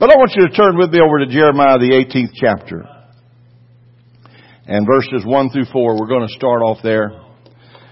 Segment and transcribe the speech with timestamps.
[0.00, 2.88] But I want you to turn with me over to Jeremiah, the 18th chapter.
[4.66, 7.20] And verses 1 through 4, we're going to start off there.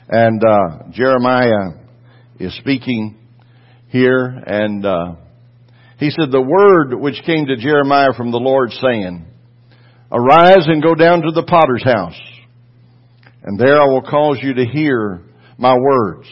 [0.08, 1.84] And, uh, Jeremiah
[2.40, 3.14] is speaking
[3.88, 5.16] here and, uh,
[5.98, 9.26] he said, the word which came to Jeremiah from the Lord saying,
[10.10, 12.18] Arise and go down to the potter's house,
[13.42, 15.20] and there I will cause you to hear
[15.58, 16.26] my words.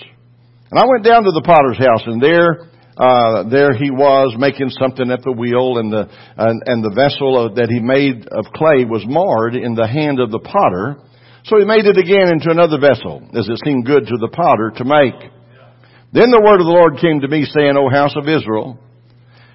[0.70, 4.70] And I went down to the potter's house, and there, uh, there he was making
[4.70, 8.88] something at the wheel, and the and, and the vessel that he made of clay
[8.88, 10.96] was marred in the hand of the potter.
[11.44, 14.72] So he made it again into another vessel, as it seemed good to the potter
[14.76, 15.14] to make.
[16.12, 18.80] Then the word of the Lord came to me, saying, O house of Israel,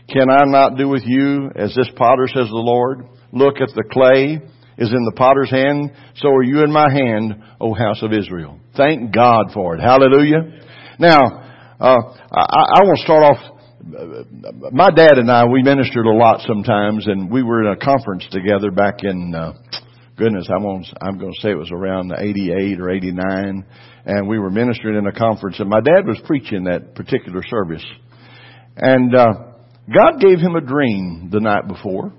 [0.07, 3.09] can I not do with you as this potter says the Lord?
[3.33, 4.39] Look at the clay
[4.77, 8.59] is in the potter's hand, so are you in my hand, O house of Israel.
[8.77, 9.81] Thank God for it.
[9.81, 10.61] Hallelujah.
[10.99, 11.50] Now,
[11.81, 11.97] uh,
[12.31, 14.71] I, I want to start off.
[14.71, 18.27] My dad and I, we ministered a lot sometimes, and we were in a conference
[18.31, 19.53] together back in, uh,
[20.15, 23.65] goodness, I'm going, I'm going to say it was around 88 or 89,
[24.05, 27.83] and we were ministering in a conference, and my dad was preaching that particular service.
[28.77, 29.33] And, uh,
[29.87, 32.13] God gave him a dream the night before.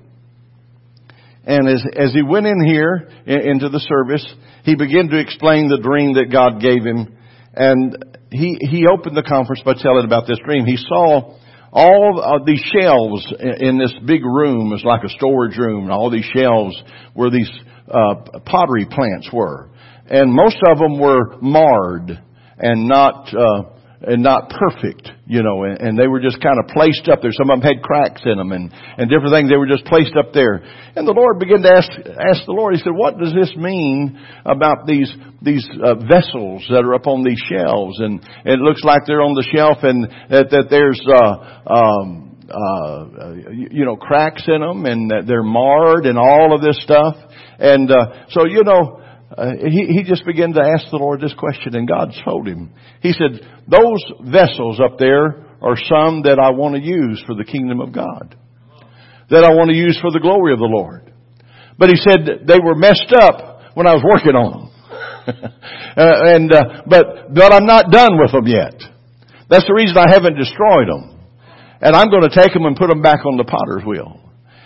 [1.44, 4.26] And as, as he went in here, in, into the service,
[4.64, 7.16] he began to explain the dream that God gave him.
[7.54, 10.64] And he, he opened the conference by telling about this dream.
[10.66, 11.36] He saw
[11.72, 16.10] all of these shelves in this big room is like a storage room, and all
[16.10, 16.80] these shelves
[17.14, 17.50] where these
[17.88, 19.70] uh, pottery plants were,
[20.06, 22.22] and most of them were marred
[22.58, 23.71] and not uh,
[24.04, 27.30] and not perfect, you know, and, and, they were just kind of placed up there.
[27.30, 29.48] Some of them had cracks in them and, and different things.
[29.48, 30.62] They were just placed up there.
[30.96, 34.18] And the Lord began to ask, ask the Lord, He said, what does this mean
[34.44, 38.00] about these, these uh, vessels that are up on these shelves?
[38.00, 42.32] And, and it looks like they're on the shelf and that, that there's, uh, um,
[42.50, 47.16] uh, you know, cracks in them and that they're marred and all of this stuff.
[47.58, 49.01] And, uh, so, you know,
[49.36, 52.72] uh, he, he just began to ask the Lord this question and God told him.
[53.00, 57.44] He said, those vessels up there are some that I want to use for the
[57.44, 58.36] kingdom of God.
[59.30, 61.12] That I want to use for the glory of the Lord.
[61.78, 64.68] But he said they were messed up when I was working on them.
[65.96, 68.76] uh, and, uh, but, but I'm not done with them yet.
[69.48, 71.20] That's the reason I haven't destroyed them.
[71.80, 74.21] And I'm going to take them and put them back on the potter's wheel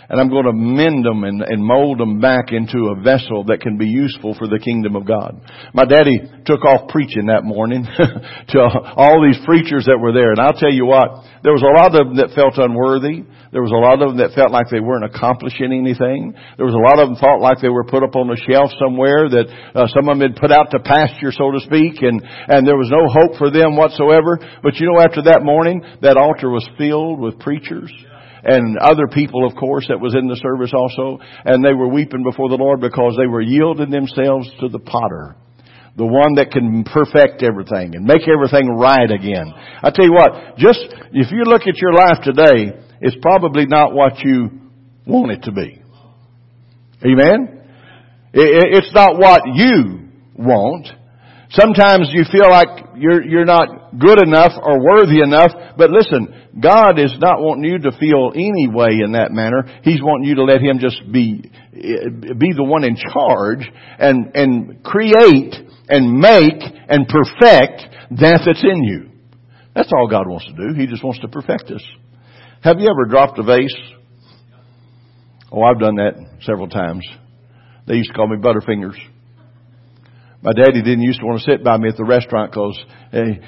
[0.09, 3.59] and I'm going to mend them and, and mold them back into a vessel that
[3.59, 5.35] can be useful for the kingdom of God.
[5.73, 7.83] My daddy took off preaching that morning
[8.49, 8.57] to
[8.95, 11.91] all these preachers that were there, and I'll tell you what, there was a lot
[11.91, 13.27] of them that felt unworthy.
[13.51, 16.35] There was a lot of them that felt like they weren't accomplishing anything.
[16.55, 18.71] There was a lot of them felt like they were put up on the shelf
[18.79, 22.23] somewhere that uh, some of them had put out to pasture, so to speak, and
[22.23, 24.39] and there was no hope for them whatsoever.
[24.63, 27.91] But you know, after that morning, that altar was filled with preachers
[28.47, 32.23] and other people, of course, that was in the service also, and they were weeping
[32.23, 35.35] before the Lord because they were yielding themselves to the potter.
[35.97, 39.51] The one that can perfect everything and make everything right again.
[39.83, 40.79] I tell you what, just,
[41.11, 44.49] if you look at your life today, it's probably not what you
[45.05, 45.81] want it to be.
[47.03, 47.63] Amen?
[48.31, 50.87] It's not what you want.
[51.49, 56.99] Sometimes you feel like you're, you're not good enough or worthy enough, but listen, God
[56.99, 59.81] is not wanting you to feel any way in that manner.
[59.83, 63.69] He's wanting you to let Him just be, be the one in charge
[63.99, 65.55] and, and create
[65.89, 69.09] and make and perfect that that's in you.
[69.75, 70.73] That's all God wants to do.
[70.79, 71.83] He just wants to perfect us.
[72.61, 73.75] Have you ever dropped a vase?
[75.51, 77.07] Oh, I've done that several times.
[77.87, 78.97] They used to call me Butterfingers.
[80.47, 82.79] My daddy didn't used to want to sit by me at the restaurant because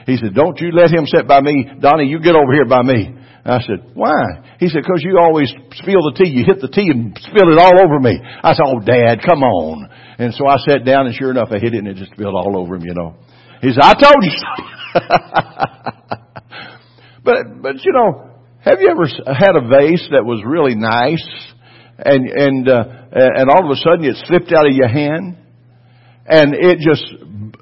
[0.03, 1.63] he said, don't you let him sit by me.
[1.79, 3.15] Donnie, you get over here by me.
[3.45, 4.43] I said, why?
[4.59, 5.47] He said, cause you always
[5.79, 6.27] spill the tea.
[6.27, 8.19] You hit the tea and spill it all over me.
[8.19, 9.87] I said, oh dad, come on.
[10.19, 12.35] And so I sat down and sure enough I hit it and it just spilled
[12.35, 13.15] all over him, you know.
[13.61, 14.99] He said, I told you so.
[17.23, 21.23] but, but you know, have you ever had a vase that was really nice
[21.97, 22.83] and, and, uh,
[23.15, 25.37] and all of a sudden it slipped out of your hand?
[26.29, 27.03] And it just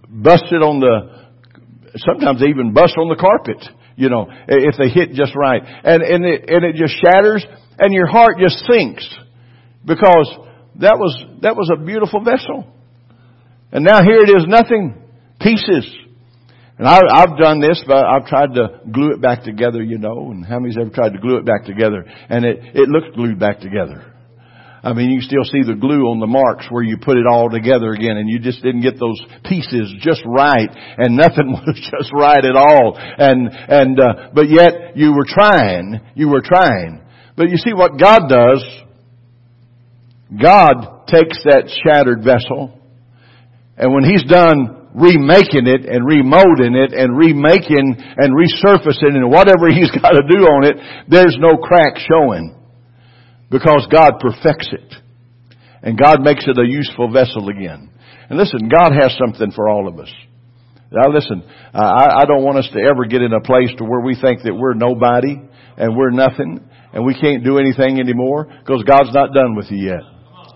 [0.09, 3.63] busted on the, sometimes they even bust on the carpet,
[3.95, 5.61] you know, if they hit just right.
[5.63, 7.45] And, and it, and it just shatters
[7.79, 9.07] and your heart just sinks
[9.85, 10.29] because
[10.79, 12.67] that was, that was a beautiful vessel.
[13.71, 15.01] And now here it is, nothing,
[15.39, 15.89] pieces.
[16.77, 20.31] And I, I've done this, but I've tried to glue it back together, you know,
[20.31, 22.05] and how many's ever tried to glue it back together?
[22.29, 24.13] And it, it looks glued back together.
[24.83, 27.49] I mean, you still see the glue on the marks where you put it all
[27.49, 32.11] together again and you just didn't get those pieces just right and nothing was just
[32.13, 32.95] right at all.
[32.97, 37.01] And, and, uh, but yet you were trying, you were trying.
[37.35, 38.65] But you see what God does,
[40.33, 42.73] God takes that shattered vessel,
[43.77, 49.69] and when He's done remaking it and remolding it and remaking and resurfacing and whatever
[49.71, 50.77] He's got to do on it,
[51.07, 52.56] there's no crack showing.
[53.49, 54.93] Because God perfects it.
[55.81, 57.89] And God makes it a useful vessel again.
[58.29, 60.11] And listen, God has something for all of us.
[60.91, 63.99] Now listen, I, I don't want us to ever get in a place to where
[63.99, 65.35] we think that we're nobody
[65.77, 66.61] and we're nothing
[66.93, 70.01] and we can't do anything anymore because God's not done with you yet.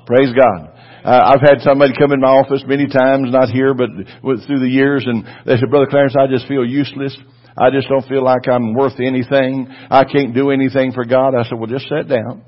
[0.05, 0.71] Praise God.
[1.03, 3.89] Uh, I've had somebody come in my office many times, not here, but
[4.21, 7.17] through the years, and they said, Brother Clarence, I just feel useless.
[7.57, 9.67] I just don't feel like I'm worth anything.
[9.89, 11.33] I can't do anything for God.
[11.35, 12.43] I said, well, just sit down.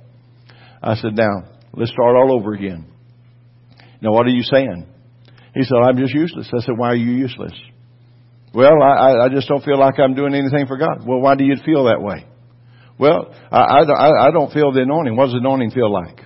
[0.83, 2.85] I said, now, let's start all over again.
[4.01, 4.85] Now, what are you saying?
[5.55, 6.49] He said, I'm just useless.
[6.53, 7.53] I said, why are you useless?
[8.53, 11.07] Well, I, I just don't feel like I'm doing anything for God.
[11.07, 12.25] Well, why do you feel that way?
[12.99, 15.15] Well, I, I, I don't feel the anointing.
[15.15, 16.19] What does the anointing feel like?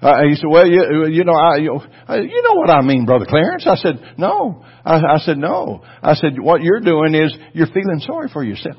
[0.00, 3.66] Uh, he said, well, you, you know, I, you, know what I mean, Brother Clarence.
[3.66, 4.64] I said, no.
[4.84, 5.84] I, I said, no.
[6.02, 8.76] I said, what you're doing is you're feeling sorry for yourself.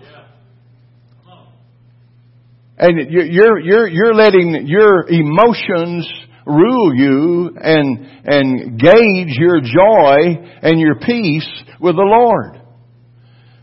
[2.78, 6.08] And you're, you're, you're letting your emotions
[6.46, 11.50] rule you and, and gauge your joy and your peace
[11.80, 12.60] with the Lord.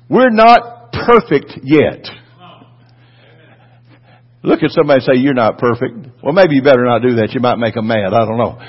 [0.09, 2.07] We're not perfect yet.
[4.43, 5.93] Look at somebody say, you're not perfect.
[6.23, 7.33] Well, maybe you better not do that.
[7.33, 8.15] You might make them mad.
[8.15, 8.59] I don't know.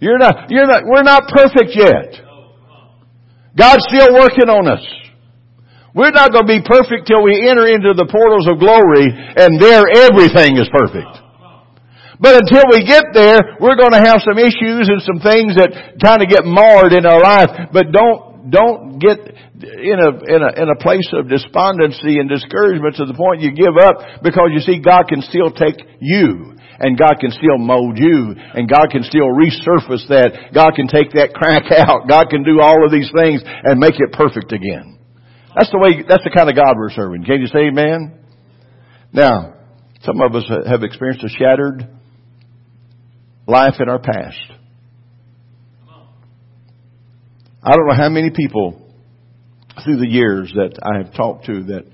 [0.00, 2.14] you're not, you're not, we're not perfect yet.
[3.56, 4.84] God's still working on us.
[5.98, 9.58] We're not going to be perfect till we enter into the portals of glory and
[9.58, 11.10] there everything is perfect.
[12.22, 15.98] But until we get there, we're going to have some issues and some things that
[15.98, 17.74] kind of get marred in our life.
[17.74, 19.18] But don't, don't get
[19.58, 23.50] in a, in a, in a place of despondency and discouragement to the point you
[23.50, 27.98] give up because you see God can still take you and God can still mold
[27.98, 30.54] you and God can still resurface that.
[30.54, 32.06] God can take that crack out.
[32.06, 34.97] God can do all of these things and make it perfect again.
[35.58, 37.24] That's the way, that's the kind of God we're serving.
[37.24, 38.20] Can you say amen?
[39.12, 39.54] Now,
[40.02, 41.84] some of us have experienced a shattered
[43.48, 44.38] life in our past.
[47.60, 48.80] I don't know how many people
[49.84, 51.84] through the years that I have talked to that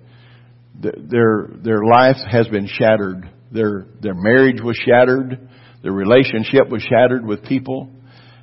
[1.09, 3.31] their their life has been shattered.
[3.51, 5.49] Their their marriage was shattered.
[5.83, 7.91] Their relationship was shattered with people.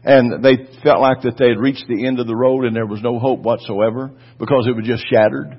[0.04, 2.88] And they felt like that they had reached the end of the road and there
[2.88, 5.58] was no hope whatsoever because it was just shattered.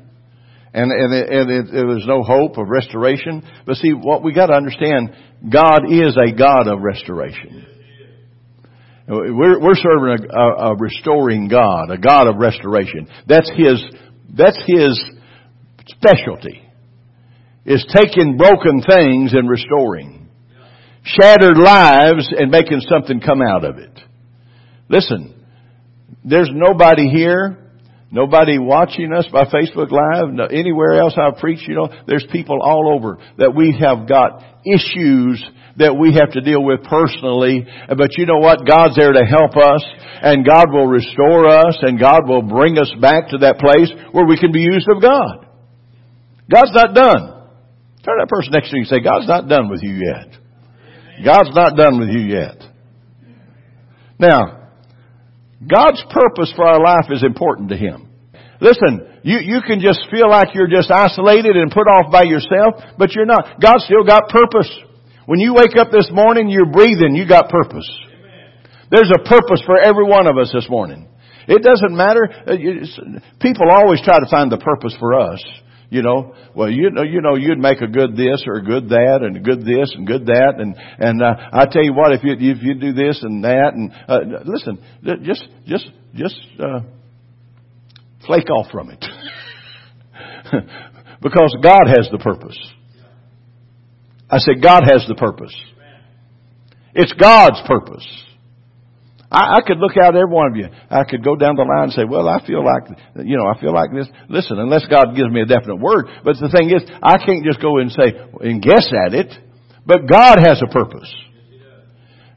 [0.74, 3.42] And, and, it, and it, there was no hope of restoration.
[3.66, 5.14] But see, what we got to understand,
[5.48, 7.66] God is a God of restoration.
[9.06, 13.08] We're, we're serving a, a, a restoring God, a God of restoration.
[13.28, 13.84] That's His,
[14.34, 15.02] that's His
[15.86, 16.62] specialty.
[17.64, 20.28] Is taking broken things and restoring.
[21.04, 23.91] Shattered lives and making something come out of it.
[24.92, 25.34] Listen,
[26.24, 27.58] there's nobody here
[28.12, 32.92] Nobody watching us by Facebook Live, anywhere else I preach, you know, there's people all
[32.94, 35.42] over that we have got issues
[35.78, 37.66] that we have to deal with personally.
[37.88, 38.68] But you know what?
[38.68, 39.82] God's there to help us
[40.20, 44.26] and God will restore us and God will bring us back to that place where
[44.26, 45.48] we can be used of God.
[46.52, 47.48] God's not done.
[48.04, 50.36] Turn that person next to you and say, God's not done with you yet.
[51.24, 52.60] God's not done with you yet.
[54.18, 54.61] Now,
[55.68, 58.08] God's purpose for our life is important to Him.
[58.60, 62.82] Listen, you, you can just feel like you're just isolated and put off by yourself,
[62.98, 63.60] but you're not.
[63.60, 64.70] God's still got purpose.
[65.26, 67.88] When you wake up this morning, you're breathing, you got purpose.
[68.90, 71.08] There's a purpose for every one of us this morning.
[71.48, 72.28] It doesn't matter.
[72.46, 75.42] Uh, people always try to find the purpose for us.
[75.92, 78.88] You know, well, you know, you know, you'd make a good this or a good
[78.88, 82.12] that and a good this and good that, and and uh, I tell you what,
[82.12, 84.82] if you if you do this and that, and uh, listen,
[85.22, 86.80] just just just uh,
[88.26, 89.04] flake off from it,
[91.20, 92.58] because God has the purpose.
[94.30, 95.54] I said God has the purpose.
[96.94, 98.06] It's God's purpose.
[99.32, 100.68] I, I could look out at every one of you.
[100.90, 102.84] I could go down the line and say, well, I feel like,
[103.24, 104.06] you know, I feel like this.
[104.28, 106.04] Listen, unless God gives me a definite word.
[106.22, 108.12] But the thing is, I can't just go and say,
[108.44, 109.32] and guess at it.
[109.88, 111.08] But God has a purpose.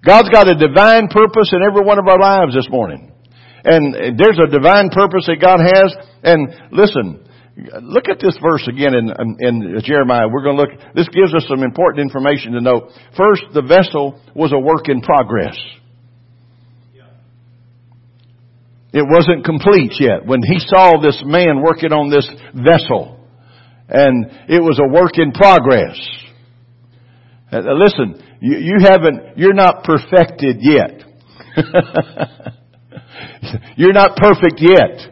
[0.07, 3.11] God's got a divine purpose in every one of our lives this morning.
[3.65, 5.91] And there's a divine purpose that God has.
[6.23, 7.27] And listen,
[7.81, 10.29] look at this verse again in, in, Jeremiah.
[10.31, 12.91] We're going to look, this gives us some important information to note.
[13.17, 15.57] First, the vessel was a work in progress.
[18.95, 20.25] It wasn't complete yet.
[20.25, 22.25] When he saw this man working on this
[22.55, 23.19] vessel,
[23.89, 25.99] and it was a work in progress.
[27.51, 31.03] Uh, listen, you, you haven't, you're not perfected yet.
[33.75, 35.11] you're not perfect yet.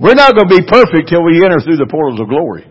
[0.00, 2.64] We're not going to be perfect till we enter through the portals of glory.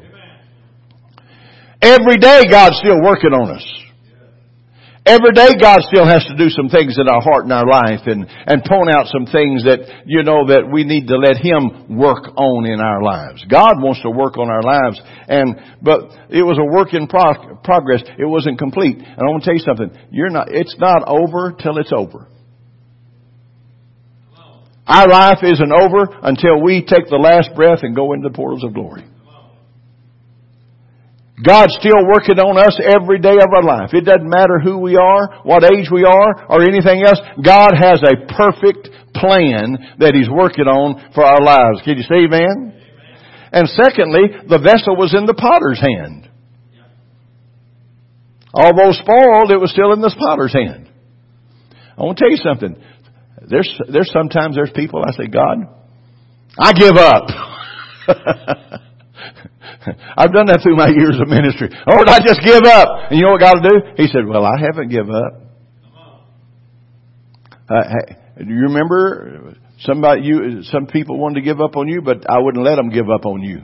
[1.84, 3.80] Every day God's still working on us.
[5.10, 8.06] Every day God still has to do some things in our heart and our life
[8.06, 11.98] and, and point out some things that, you know, that we need to let Him
[11.98, 13.42] work on in our lives.
[13.50, 17.58] God wants to work on our lives and, but it was a work in pro-
[17.66, 18.06] progress.
[18.20, 19.02] It wasn't complete.
[19.02, 19.90] And I want to tell you something.
[20.12, 22.30] You're not, it's not over till it's over.
[24.86, 28.64] Our life isn't over until we take the last breath and go into the portals
[28.64, 29.09] of glory.
[31.40, 33.94] God's still working on us every day of our life.
[33.94, 37.20] It doesn't matter who we are, what age we are, or anything else.
[37.40, 41.80] God has a perfect plan that He's working on for our lives.
[41.88, 42.76] Can you say amen?
[43.52, 46.30] And secondly, the vessel was in the potter's hand.
[48.54, 50.92] Although spoiled, it was still in the potter's hand.
[51.98, 52.76] I want to tell you something.
[53.48, 55.72] There's, there's sometimes there's people I say, God,
[56.58, 58.82] I give up.
[60.18, 61.70] I've done that through my years of ministry.
[61.88, 63.12] Lord, I just give up.
[63.12, 63.78] And you know what God will do?
[63.98, 65.34] He said, well, I haven't given up.
[67.70, 67.84] Uh,
[68.40, 72.40] do you remember somebody, you, some people wanted to give up on you, but I
[72.40, 73.62] wouldn't let them give up on you.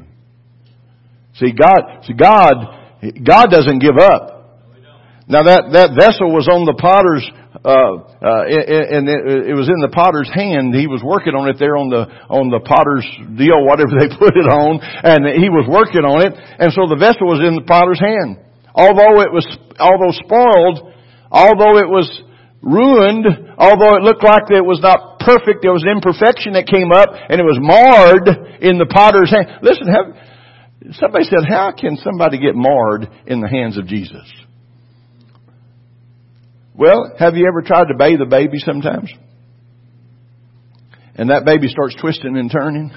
[1.36, 4.36] See, God, see, God, God doesn't give up.
[5.28, 7.26] Now that, that vessel was on the potter's
[7.66, 10.78] uh, uh, and it, was in the potter's hand.
[10.78, 14.38] He was working on it there on the on the potter's deal, whatever they put
[14.38, 16.38] it on, and he was working on it.
[16.38, 18.38] And so the vessel was in the potter's hand.
[18.70, 19.50] Although it was,
[19.82, 20.94] although spoiled,
[21.34, 22.06] although it was
[22.62, 23.26] ruined,
[23.58, 27.10] although it looked like it was not perfect, there was an imperfection that came up,
[27.14, 28.30] and it was marred
[28.62, 29.66] in the potter's hand.
[29.66, 30.14] Listen, have,
[31.02, 34.30] somebody said, how can somebody get marred in the hands of Jesus?
[36.78, 39.12] Well, have you ever tried to bathe a baby sometimes?
[41.16, 42.92] And that baby starts twisting and turning.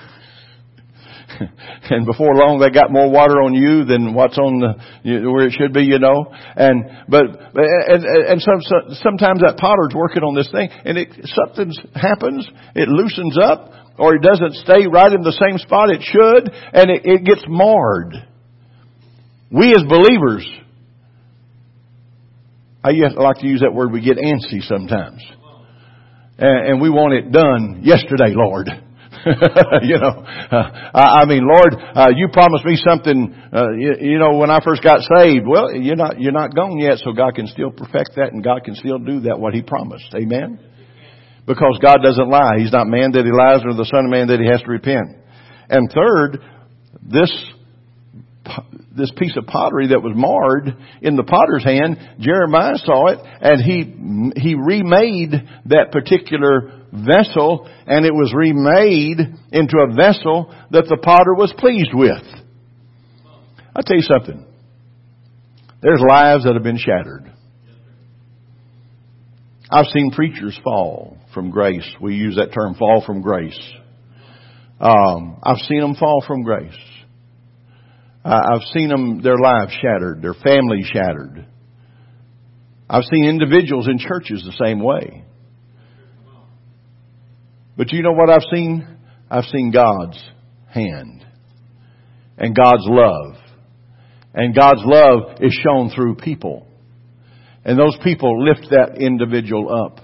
[1.91, 5.53] and before long they got more water on you than what's on the where it
[5.53, 6.27] should be, you know.
[6.57, 8.61] And but and and some,
[8.99, 14.17] sometimes that potter's working on this thing, and it something happens, it loosens up, or
[14.17, 18.15] it doesn't stay right in the same spot it should, and it, it gets marred.
[19.51, 20.45] We as believers
[22.83, 25.23] I like to use that word, we get antsy sometimes.
[26.39, 28.69] And, we want it done yesterday, Lord.
[29.83, 34.19] you know, uh, I, I mean, Lord, uh, you promised me something, uh, you, you
[34.19, 35.47] know, when I first got saved.
[35.49, 38.63] Well, you're not, you're not gone yet, so God can still perfect that and God
[38.63, 40.15] can still do that, what He promised.
[40.15, 40.61] Amen?
[41.47, 42.59] Because God doesn't lie.
[42.59, 44.71] He's not man that He lies nor the son of man that He has to
[44.71, 45.17] repent.
[45.69, 46.39] And third,
[47.03, 47.35] this
[48.99, 53.63] this piece of pottery that was marred in the potter's hand, Jeremiah saw it and
[53.63, 55.33] he, he remade
[55.67, 59.19] that particular vessel and it was remade
[59.53, 62.25] into a vessel that the potter was pleased with.
[63.75, 64.45] I'll tell you something.
[65.81, 67.33] There's lives that have been shattered.
[69.71, 71.89] I've seen preachers fall from grace.
[72.01, 73.59] We use that term, fall from grace.
[74.81, 76.73] Um, I've seen them fall from grace.
[78.25, 81.47] I've seen them, their lives shattered, their families shattered.
[82.91, 85.25] I've seen individuals in churches the same way.
[87.77, 88.97] But you know what I've seen?
[89.31, 90.19] I've seen God's
[90.67, 91.25] hand
[92.37, 93.37] and God's love.
[94.35, 96.67] And God's love is shown through people.
[97.65, 100.01] And those people lift that individual up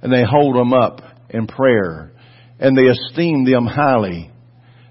[0.00, 2.12] and they hold them up in prayer
[2.58, 4.30] and they esteem them highly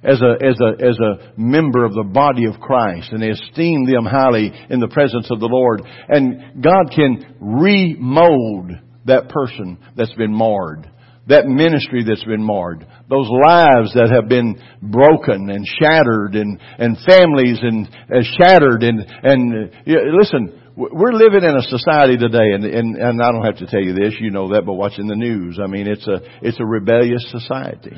[0.08, 3.86] as a, as a, as a member of the body of Christ and they esteem
[3.86, 5.82] them highly in the presence of the Lord.
[6.08, 8.72] And God can remold
[9.06, 10.90] that person that's been marred.
[11.28, 12.88] That ministry that's been marred.
[13.10, 19.06] Those lives that have been broken and shattered and, and families and uh, shattered and,
[19.24, 23.58] and uh, listen, we're living in a society today, and, and, and I don't have
[23.58, 26.22] to tell you this, you know that, but watching the news, I mean, it's a,
[26.44, 27.98] it's a rebellious society.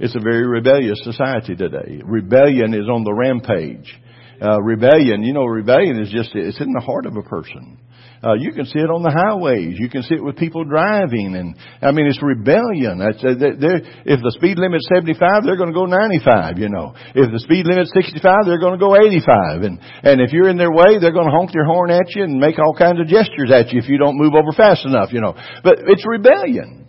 [0.00, 2.00] It's a very rebellious society today.
[2.02, 3.94] Rebellion is on the rampage.
[4.40, 7.76] Uh, rebellion, you know, rebellion is just, it's in the heart of a person.
[8.24, 9.76] Uh, you can see it on the highways.
[9.76, 13.00] You can see it with people driving, and I mean, it's rebellion.
[13.00, 16.56] Uh, if the speed limit's 75, they're going to go 95.
[16.56, 19.64] You know, if the speed limit's 65, they're going to go 85.
[19.64, 22.24] And and if you're in their way, they're going to honk their horn at you
[22.24, 25.16] and make all kinds of gestures at you if you don't move over fast enough.
[25.16, 25.32] You know,
[25.64, 26.88] but it's rebellion.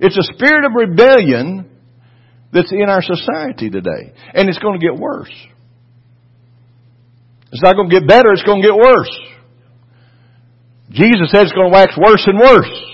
[0.00, 1.71] It's a spirit of rebellion
[2.52, 4.12] that's in our society today.
[4.34, 5.32] And it's going to get worse.
[7.52, 9.10] It's not going to get better, it's going to get worse.
[10.90, 12.92] Jesus said it's going to wax worse and worse.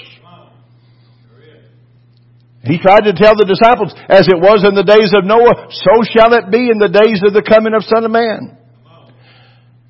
[2.65, 6.03] He tried to tell the disciples, as it was in the days of Noah, so
[6.11, 8.58] shall it be in the days of the coming of Son of Man.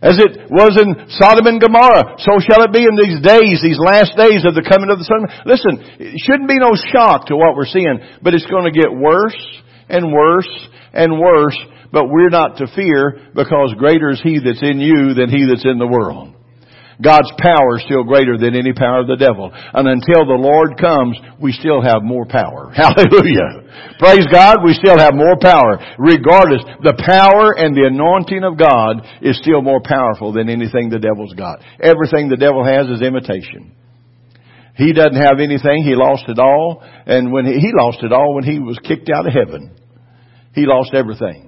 [0.00, 3.82] As it was in Sodom and Gomorrah, so shall it be in these days, these
[3.82, 5.26] last days of the coming of the Son.
[5.42, 8.94] Listen, it shouldn't be no shock to what we're seeing, but it's going to get
[8.94, 9.34] worse
[9.90, 10.50] and worse
[10.94, 11.58] and worse,
[11.90, 15.66] but we're not to fear because greater is He that's in you than He that's
[15.66, 16.37] in the world.
[16.98, 19.50] God's power is still greater than any power of the devil.
[19.54, 22.70] And until the Lord comes, we still have more power.
[22.74, 23.94] Hallelujah.
[24.02, 25.78] Praise God, we still have more power.
[25.98, 30.98] Regardless, the power and the anointing of God is still more powerful than anything the
[30.98, 31.62] devil's got.
[31.78, 33.78] Everything the devil has is imitation.
[34.74, 38.34] He doesn't have anything, he lost it all, and when he, he lost it all
[38.34, 39.74] when he was kicked out of heaven.
[40.54, 41.47] He lost everything.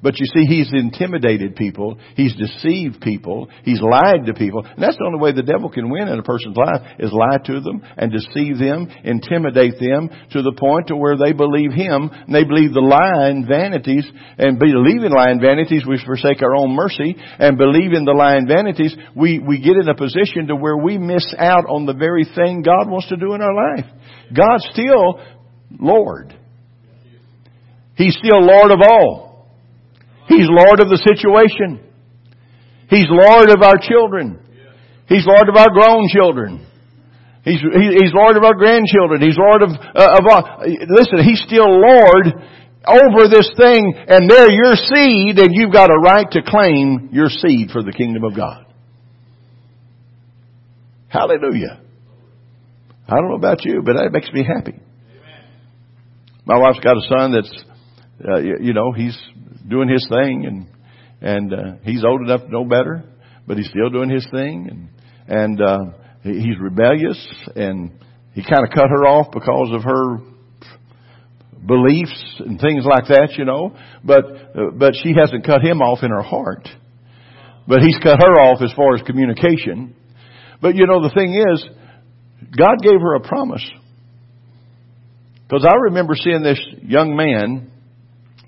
[0.00, 1.98] But you see, he's intimidated people.
[2.14, 3.48] He's deceived people.
[3.64, 4.64] He's lied to people.
[4.64, 7.38] And that's the only way the devil can win in a person's life is lie
[7.46, 12.10] to them and deceive them, intimidate them to the point to where they believe him
[12.12, 14.06] and they believe the lie and vanities
[14.38, 18.36] and believing lie and vanities we forsake our own mercy and believe in the lie
[18.36, 21.94] and vanities we, we get in a position to where we miss out on the
[21.94, 23.86] very thing God wants to do in our life.
[24.32, 25.20] God's still
[25.76, 26.38] Lord.
[27.96, 29.27] He's still Lord of all.
[30.28, 31.80] He's Lord of the situation.
[32.90, 34.40] He's Lord of our children.
[35.08, 36.66] He's Lord of our grown children.
[37.44, 39.22] He's, he's Lord of our grandchildren.
[39.22, 40.60] He's Lord of, uh, of all.
[40.68, 42.26] Listen, He's still Lord
[42.86, 47.28] over this thing and they're your seed and you've got a right to claim your
[47.28, 48.66] seed for the kingdom of God.
[51.08, 51.80] Hallelujah.
[53.08, 54.78] I don't know about you, but that makes me happy.
[56.44, 57.64] My wife's got a son that's,
[58.26, 59.18] uh, you know, he's
[59.68, 60.66] doing his thing and
[61.20, 63.02] and uh, he's old enough to know better,
[63.46, 64.88] but he's still doing his thing and
[65.28, 65.78] and uh,
[66.22, 67.18] he's rebellious
[67.54, 67.92] and
[68.32, 70.18] he kind of cut her off because of her
[71.66, 73.76] beliefs and things like that, you know.
[74.04, 76.68] But uh, but she hasn't cut him off in her heart.
[77.66, 79.94] But he's cut her off as far as communication.
[80.62, 81.64] But you know the thing is,
[82.56, 83.68] God gave her a promise.
[85.42, 87.70] Because I remember seeing this young man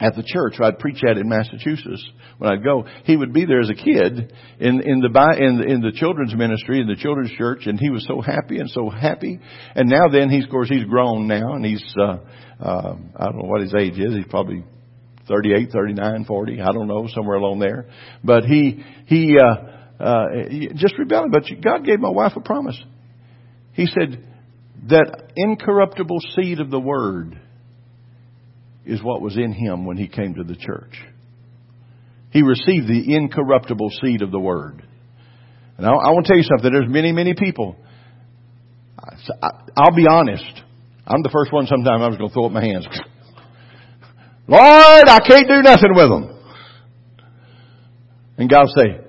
[0.01, 2.03] at the church I'd preach at in Massachusetts
[2.39, 2.87] when I'd go.
[3.05, 6.35] He would be there as a kid in in the in the, in the children's
[6.35, 9.39] ministry in the children's church, and he was so happy and so happy.
[9.75, 12.19] And now then, he's of course he's grown now, and he's uh,
[12.61, 14.15] uh, I don't know what his age is.
[14.15, 14.65] He's probably
[15.29, 16.61] 38, 39, 40.
[16.61, 17.87] I don't know, somewhere along there.
[18.25, 20.27] But he he uh, uh,
[20.75, 21.31] just rebelling.
[21.31, 22.81] But God gave my wife a promise.
[23.73, 24.25] He said
[24.89, 27.39] that incorruptible seed of the word
[28.85, 30.97] is what was in him when he came to the church.
[32.31, 34.83] He received the incorruptible seed of the word.
[35.77, 36.73] And I, I want to tell you something.
[36.73, 37.77] There's many, many people.
[38.99, 40.63] I, I'll be honest.
[41.07, 42.87] I'm the first one sometime I was going to throw up my hands.
[44.49, 46.37] Lord, I can't do nothing with them.
[48.39, 49.01] And God say,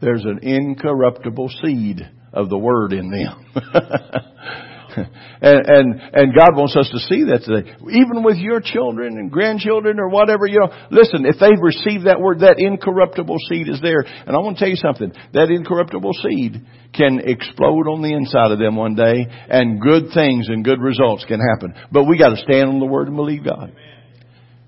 [0.00, 2.00] there's an incorruptible seed
[2.32, 3.46] of the word in them.
[5.42, 7.74] and, and, and God wants us to see that today.
[7.90, 12.20] Even with your children and grandchildren or whatever, you know, listen, if they've received that
[12.20, 14.00] word, that incorruptible seed is there.
[14.02, 15.12] And I want to tell you something.
[15.32, 20.48] That incorruptible seed can explode on the inside of them one day and good things
[20.48, 21.74] and good results can happen.
[21.90, 23.74] But we got to stand on the word and believe God.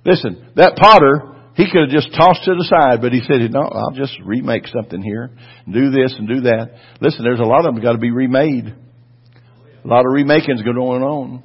[0.05, 3.95] Listen, that potter, he could have just tossed it aside, but he said, no, I'll
[3.95, 5.31] just remake something here,
[5.71, 6.71] do this and do that.
[7.01, 8.75] Listen, there's a lot of them got to be remade.
[9.87, 11.45] A lot of remaking's going on.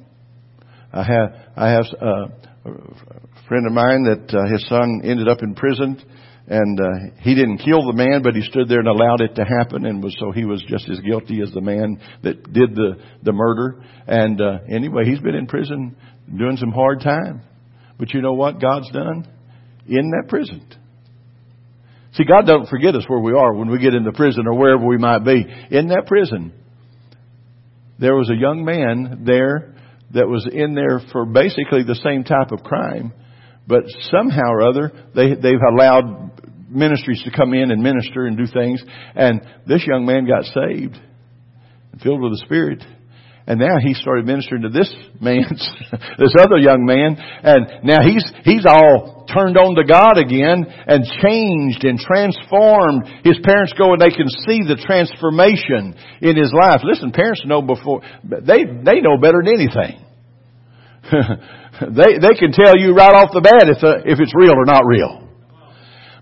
[0.92, 2.26] I have I have uh,
[2.64, 6.02] a friend of mine that uh, his son ended up in prison,
[6.48, 9.44] and uh, he didn't kill the man, but he stood there and allowed it to
[9.44, 12.96] happen, and was so he was just as guilty as the man that did the
[13.22, 13.80] the murder.
[14.08, 15.94] And uh, anyway, he's been in prison
[16.26, 17.42] doing some hard time.
[17.96, 19.24] But you know what God's done
[19.86, 20.66] in that prison.
[22.14, 24.84] See, God doesn't forget us where we are when we get into prison or wherever
[24.84, 25.46] we might be.
[25.70, 26.52] In that prison,
[27.98, 29.74] there was a young man there
[30.12, 33.12] that was in there for basically the same type of crime,
[33.66, 36.30] but somehow or other they they've allowed
[36.68, 38.82] ministries to come in and minister and do things,
[39.14, 40.98] and this young man got saved,
[42.02, 42.82] filled with the Spirit.
[43.46, 45.58] And now he started ministering to this man's,
[46.18, 51.02] this other young man, and now he's, he's all turned on to God again and
[51.22, 53.08] changed and transformed.
[53.24, 56.82] His parents go and they can see the transformation in his life.
[56.84, 59.98] Listen, parents know before, they, they know better than anything.
[61.82, 64.64] they, they can tell you right off the bat if, uh, if it's real or
[64.64, 65.31] not real.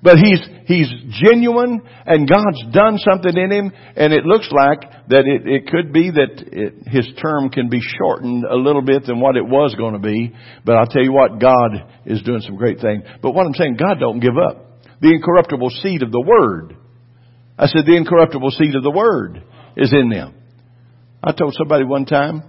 [0.02, 0.88] But he's, he's
[1.22, 5.92] genuine and God's done something in him and it looks like that it, it could
[5.92, 9.74] be that it, his term can be shortened a little bit than what it was
[9.76, 10.34] going to be.
[10.64, 13.04] But I'll tell you what, God is doing some great things.
[13.20, 14.80] But what I'm saying, God don't give up.
[15.02, 16.76] The incorruptible seed of the Word.
[17.58, 19.42] I said the incorruptible seed of the Word
[19.76, 20.34] is in them.
[21.22, 22.42] I told somebody one time,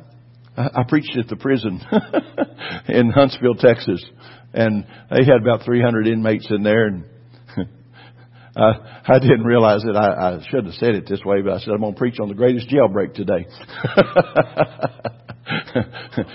[0.55, 1.81] I preached at the prison
[2.87, 4.03] in Huntsville, Texas,
[4.53, 7.05] and they had about 300 inmates in there, and
[8.55, 8.73] uh,
[9.07, 9.95] I didn't realize it.
[9.95, 12.19] I, I should have said it this way, but I said I'm going to preach
[12.19, 13.47] on the greatest jailbreak today.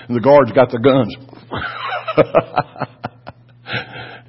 [0.08, 1.14] the guards got their guns.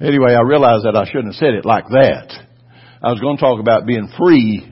[0.00, 2.34] anyway, I realized that I shouldn't have said it like that.
[3.02, 4.70] I was going to talk about being free,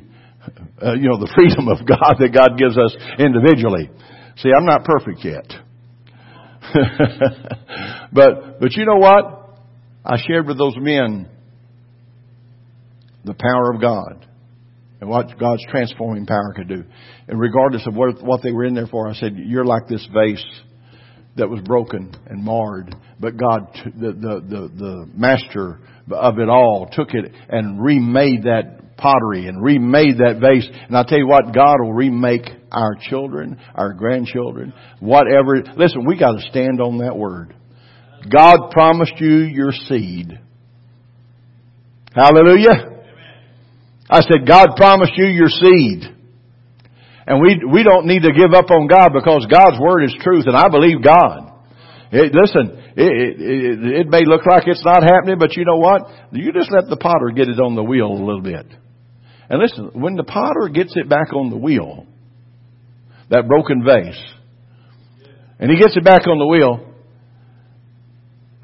[0.82, 3.88] uh, you know, the freedom of God that God gives us individually.
[4.36, 5.54] See, I'm not perfect yet.
[8.12, 9.56] but, but you know what?
[10.04, 11.30] I shared with those men
[13.26, 14.26] the power of God
[15.00, 16.84] and what God's transforming power could do.
[17.28, 20.06] And regardless of what, what they were in there for, I said, you're like this
[20.14, 20.44] vase
[21.36, 26.88] that was broken and marred, but God, the, the, the, the master of it all
[26.90, 30.66] took it and remade that pottery and remade that vase.
[30.86, 35.62] And I'll tell you what, God will remake our children, our grandchildren, whatever.
[35.76, 37.54] Listen, we gotta stand on that word.
[38.30, 40.40] God promised you your seed.
[42.14, 42.95] Hallelujah.
[44.08, 46.04] I said, God promised you your seed.
[47.26, 50.46] And we, we don't need to give up on God because God's Word is truth
[50.46, 51.52] and I believe God.
[52.12, 56.02] It, listen, it, it, it, may look like it's not happening, but you know what?
[56.30, 58.66] You just let the potter get it on the wheel a little bit.
[59.50, 62.06] And listen, when the potter gets it back on the wheel,
[63.28, 64.22] that broken vase,
[65.58, 66.85] and he gets it back on the wheel,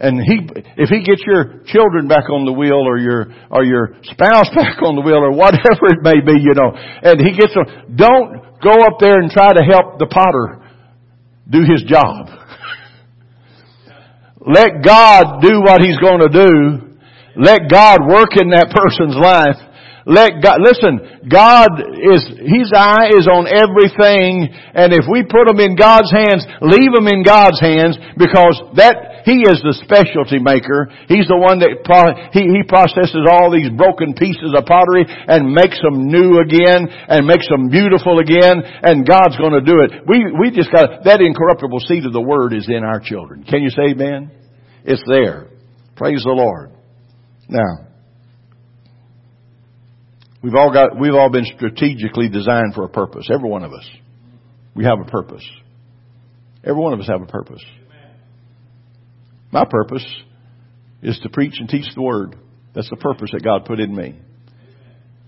[0.03, 0.43] and he,
[0.83, 4.83] if he gets your children back on the wheel or your, or your spouse back
[4.83, 8.43] on the wheel or whatever it may be, you know, and he gets them, don't
[8.59, 10.59] go up there and try to help the potter
[11.49, 12.27] do his job.
[14.43, 16.99] Let God do what he's going to do.
[17.39, 19.63] Let God work in that person's life
[20.07, 20.99] let God, listen,
[21.31, 26.43] God is, His eye is on everything, and if we put them in God's hands,
[26.61, 30.91] leave them in God's hands, because that, He is the specialty maker.
[31.07, 31.73] He's the one that,
[32.33, 37.27] He, He processes all these broken pieces of pottery and makes them new again, and
[37.27, 40.07] makes them beautiful again, and God's gonna do it.
[40.07, 43.45] We, we just got, that incorruptible seed of the Word is in our children.
[43.45, 44.31] Can you say amen?
[44.85, 45.49] It's there.
[45.97, 46.73] Praise the Lord.
[47.49, 47.93] Now,
[50.43, 53.29] We've all got, we've all been strategically designed for a purpose.
[53.33, 53.89] Every one of us.
[54.75, 55.45] We have a purpose.
[56.65, 57.63] Every one of us have a purpose.
[59.53, 60.07] My purpose
[61.03, 62.37] is to preach and teach the Word.
[62.75, 64.19] That's the purpose that God put in me.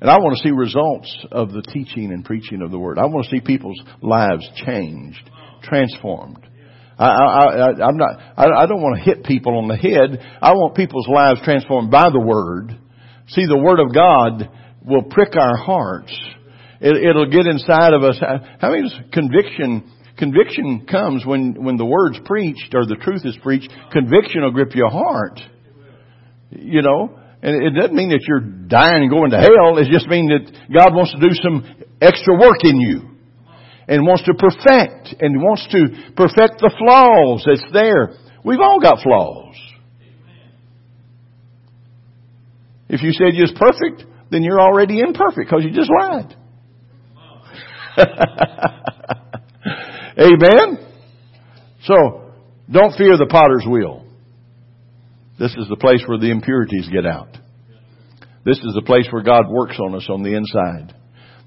[0.01, 2.99] And I want to see results of the teaching and preaching of the Word.
[2.99, 5.31] I want to see people's lives changed,
[5.63, 6.47] transformed.
[6.99, 10.21] I, I, I, am not, I, I don't want to hit people on the head.
[10.41, 12.79] I want people's lives transformed by the Word.
[13.29, 14.49] See, the Word of God
[14.85, 16.17] will prick our hearts.
[16.81, 18.21] It, will get inside of us.
[18.61, 19.91] How many conviction?
[20.17, 23.69] Conviction comes when when the word's preached or the truth is preached.
[23.93, 25.41] Conviction will grip your heart.
[26.51, 29.77] You know, and it doesn't mean that you're dying and going to hell.
[29.79, 33.11] It just means that God wants to do some extra work in you
[33.89, 38.17] and wants to perfect and wants to perfect the flaws that's there.
[38.45, 39.57] We've all got flaws.
[42.89, 46.37] If you said you're perfect, then you're already imperfect because you just lied.
[50.19, 50.87] Amen?
[51.85, 52.33] So,
[52.71, 54.07] don't fear the potter's wheel.
[55.39, 57.37] This is the place where the impurities get out.
[58.45, 60.95] This is the place where God works on us on the inside.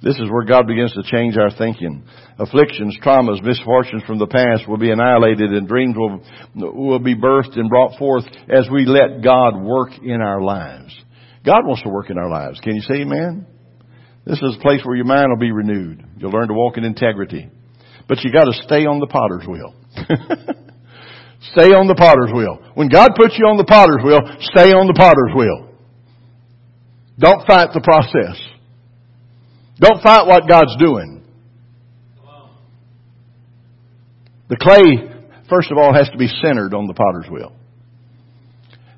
[0.01, 2.03] This is where God begins to change our thinking.
[2.37, 6.21] Afflictions, traumas, misfortunes from the past will be annihilated and dreams will,
[6.55, 10.95] will be birthed and brought forth as we let God work in our lives.
[11.43, 12.59] God wants to work in our lives.
[12.59, 13.47] Can you say amen?
[14.25, 16.05] This is a place where your mind will be renewed.
[16.17, 17.49] You'll learn to walk in integrity.
[18.07, 19.75] But you gotta stay on the potter's wheel.
[21.51, 22.59] stay on the potter's wheel.
[22.73, 24.21] When God puts you on the potter's wheel,
[24.55, 25.67] stay on the potter's wheel.
[27.19, 28.39] Don't fight the process.
[29.79, 31.23] Don't fight what God's doing.
[34.49, 35.11] The clay,
[35.49, 37.51] first of all, has to be centered on the potter's wheel.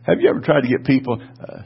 [0.03, 1.61] Have you ever tried to get people, uh,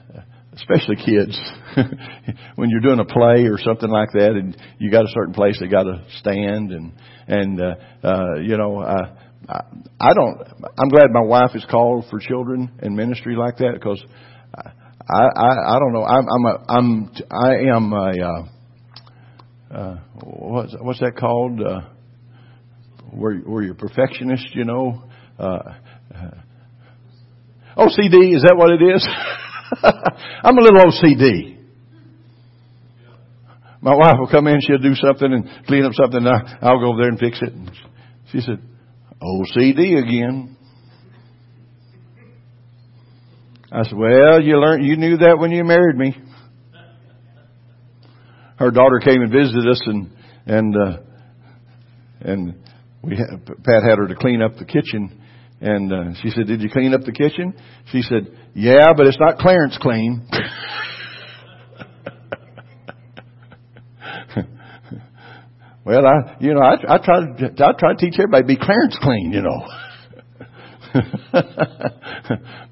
[0.56, 1.40] especially kids,
[2.56, 5.58] when you're doing a play or something like that, and you got a certain place
[5.60, 6.94] they got to stand, and
[7.28, 9.16] and uh, uh, you know, uh,
[9.50, 9.62] I,
[10.00, 10.42] I don't.
[10.78, 14.04] I'm glad my wife is called for children and ministry like that because
[15.10, 16.04] I, I, I don't know.
[16.04, 21.62] I'm, I'm a, I'm, I am a, uh, uh, what's, what's that called?
[21.62, 21.82] Uh,
[23.12, 25.04] where, where you're perfectionist, you know?
[25.38, 25.60] Uh,
[26.16, 26.32] uh,
[27.78, 29.08] OCD, is that what it is?
[30.44, 31.58] I'm a little OCD.
[33.82, 36.94] My wife will come in, she'll do something and clean up something, and I'll go
[36.94, 37.52] over there and fix it.
[37.52, 37.72] And
[38.32, 38.62] she said,
[39.22, 40.58] OCD again.
[43.72, 46.16] I said, well, you learned, you knew that when you married me.
[48.58, 50.12] Her daughter came and visited us and,
[50.46, 50.98] and, uh,
[52.22, 52.56] and
[53.02, 55.23] we had, Pat had her to clean up the kitchen
[55.64, 57.54] and, uh, she said, did you clean up the kitchen?
[57.90, 60.28] She said, yeah, but it's not Clarence clean.
[65.86, 68.58] well, I, you know, I, I try to, I try to teach everybody to be
[68.58, 69.66] Clarence clean, you know.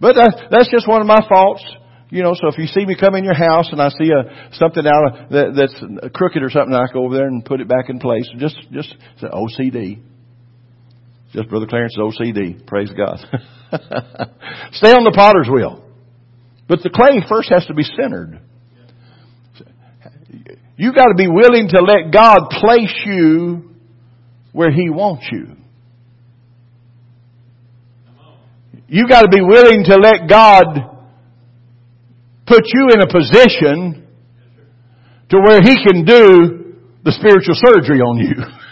[0.02, 1.64] but uh, that's just one of my faults.
[2.10, 4.52] You know, so if you see me come in your house and I see a
[4.56, 5.82] something out of, that, that's
[6.14, 8.30] crooked or something, I go over there and put it back in place.
[8.38, 10.11] Just, just OCD.
[11.34, 12.66] Just Brother Clarence's OCD.
[12.68, 13.20] Praise God.
[14.74, 15.86] Stay on the potter's wheel.
[16.68, 18.42] But the clay first has to be centered.
[20.76, 23.76] You got to be willing to let God place you
[24.52, 25.56] where He wants you.
[28.88, 30.66] You got to be willing to let God
[32.46, 34.08] put you in a position
[35.30, 38.36] to where He can do the spiritual surgery on you.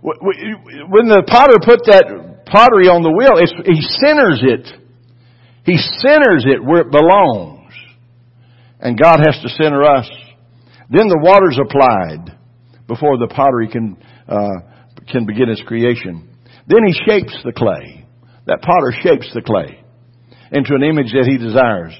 [0.00, 4.66] When the potter put that pottery on the wheel, he centers it.
[5.64, 7.72] He centers it where it belongs.
[8.80, 10.08] And God has to center us.
[10.88, 12.38] Then the water's applied
[12.86, 13.96] before the pottery can,
[14.28, 14.60] uh,
[15.10, 16.28] can begin its creation.
[16.66, 18.06] Then he shapes the clay.
[18.46, 19.84] That potter shapes the clay
[20.52, 21.92] into an image that he desires.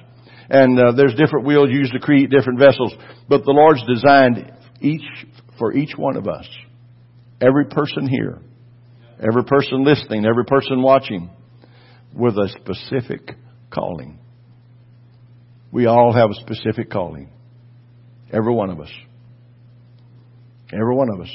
[0.48, 2.94] And uh, there's different wheels used to create different vessels,
[3.28, 5.04] but the Lord's designed each
[5.58, 6.48] for each one of us.
[7.40, 8.40] Every person here,
[9.20, 11.30] every person listening, every person watching,
[12.14, 13.36] with a specific
[13.70, 14.18] calling.
[15.70, 17.30] We all have a specific calling.
[18.32, 18.90] Every one of us.
[20.72, 21.34] Every one of us.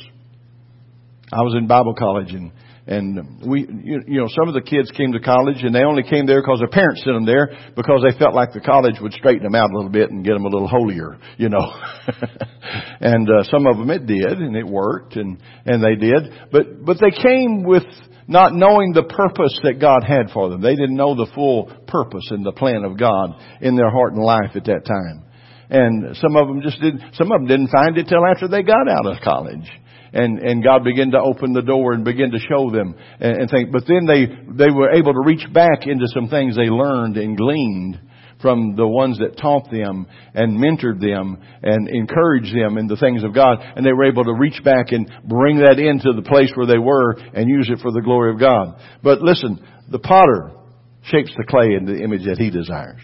[1.32, 2.52] I was in Bible college and
[2.86, 6.26] and we, you know, some of the kids came to college and they only came
[6.26, 9.44] there because their parents sent them there because they felt like the college would straighten
[9.44, 11.64] them out a little bit and get them a little holier, you know.
[13.00, 16.84] and uh, some of them it did and it worked and and they did, but
[16.84, 17.84] but they came with
[18.28, 20.62] not knowing the purpose that God had for them.
[20.62, 24.24] They didn't know the full purpose and the plan of God in their heart and
[24.24, 25.24] life at that time.
[25.70, 28.62] And some of them just didn't, some of them didn't find it till after they
[28.62, 29.70] got out of college
[30.14, 33.50] and, and God began to open the door and begin to show them and, and
[33.50, 33.72] think.
[33.72, 37.36] But then they, they were able to reach back into some things they learned and
[37.36, 38.00] gleaned
[38.42, 43.24] from the ones that taught them and mentored them and encouraged them in the things
[43.24, 43.58] of God.
[43.76, 46.78] And they were able to reach back and bring that into the place where they
[46.78, 48.80] were and use it for the glory of God.
[49.02, 50.52] But listen, the potter
[51.04, 53.02] shapes the clay in the image that he desires.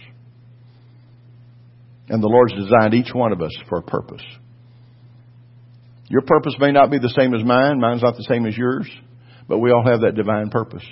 [2.09, 4.23] And the Lord's designed each one of us for a purpose.
[6.09, 7.79] Your purpose may not be the same as mine.
[7.79, 8.89] Mine's not the same as yours.
[9.47, 10.83] But we all have that divine purpose.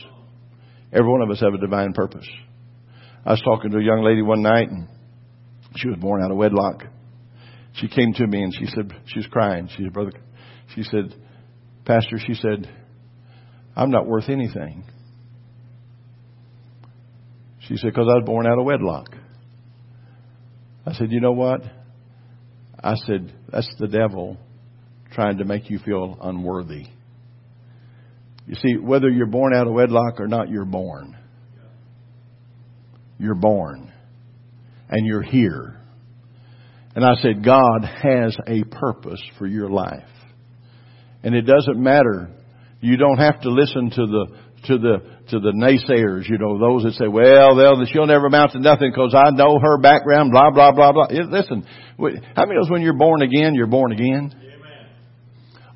[0.94, 2.28] Every one of us have a divine purpose.
[3.26, 4.88] I was talking to a young lady one night and
[5.76, 6.84] she was born out of wedlock.
[7.74, 9.70] She came to me and she said, she was crying.
[9.76, 10.14] She said, brother,
[10.76, 11.14] she said,
[11.86, 12.72] pastor, she said,
[13.76, 14.86] I'm not worth anything.
[17.68, 19.10] She said, because I was born out of wedlock.
[20.86, 21.62] I said, you know what?
[22.82, 24.38] I said, that's the devil
[25.18, 26.86] trying to make you feel unworthy.
[28.46, 31.18] You see, whether you're born out of wedlock or not, you're born.
[33.18, 33.92] You're born.
[34.90, 35.82] And you're here.
[36.96, 40.04] And I said, God has a purpose for your life.
[41.24, 42.30] And it doesn't matter.
[42.80, 44.28] You don't have to listen to the,
[44.68, 44.98] to the,
[45.32, 48.92] to the naysayers, you know, those that say, well, they'll, she'll never amount to nothing
[48.92, 51.08] because I know her background, blah, blah, blah, blah.
[51.10, 51.66] Listen,
[51.98, 54.44] how many knows when you're born again, you're born again?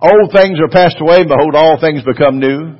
[0.02, 2.76] Old things are passed away, behold, all things become new.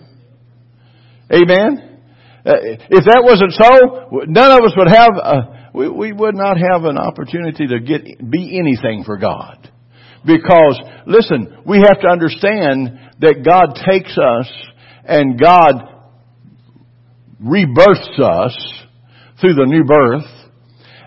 [1.32, 2.00] Amen?
[2.44, 2.54] Uh,
[2.90, 6.86] if that wasn't so, none of us would have, a, we, we would not have
[6.86, 9.72] an opportunity to get, be anything for God.
[10.26, 14.52] Because, listen, we have to understand that God takes us
[15.06, 15.74] and God
[17.40, 18.84] rebirths us
[19.40, 20.30] through the new birth.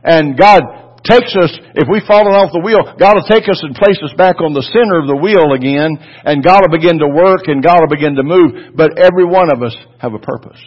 [0.05, 0.63] And God
[1.05, 4.13] takes us, if we've fallen off the wheel, God will take us and place us
[4.17, 7.63] back on the center of the wheel again, and God will begin to work and
[7.63, 8.75] God will begin to move.
[8.75, 10.61] But every one of us have a purpose.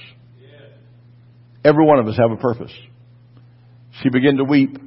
[1.66, 2.72] Every one of us have a purpose.
[4.02, 4.78] She began to weep.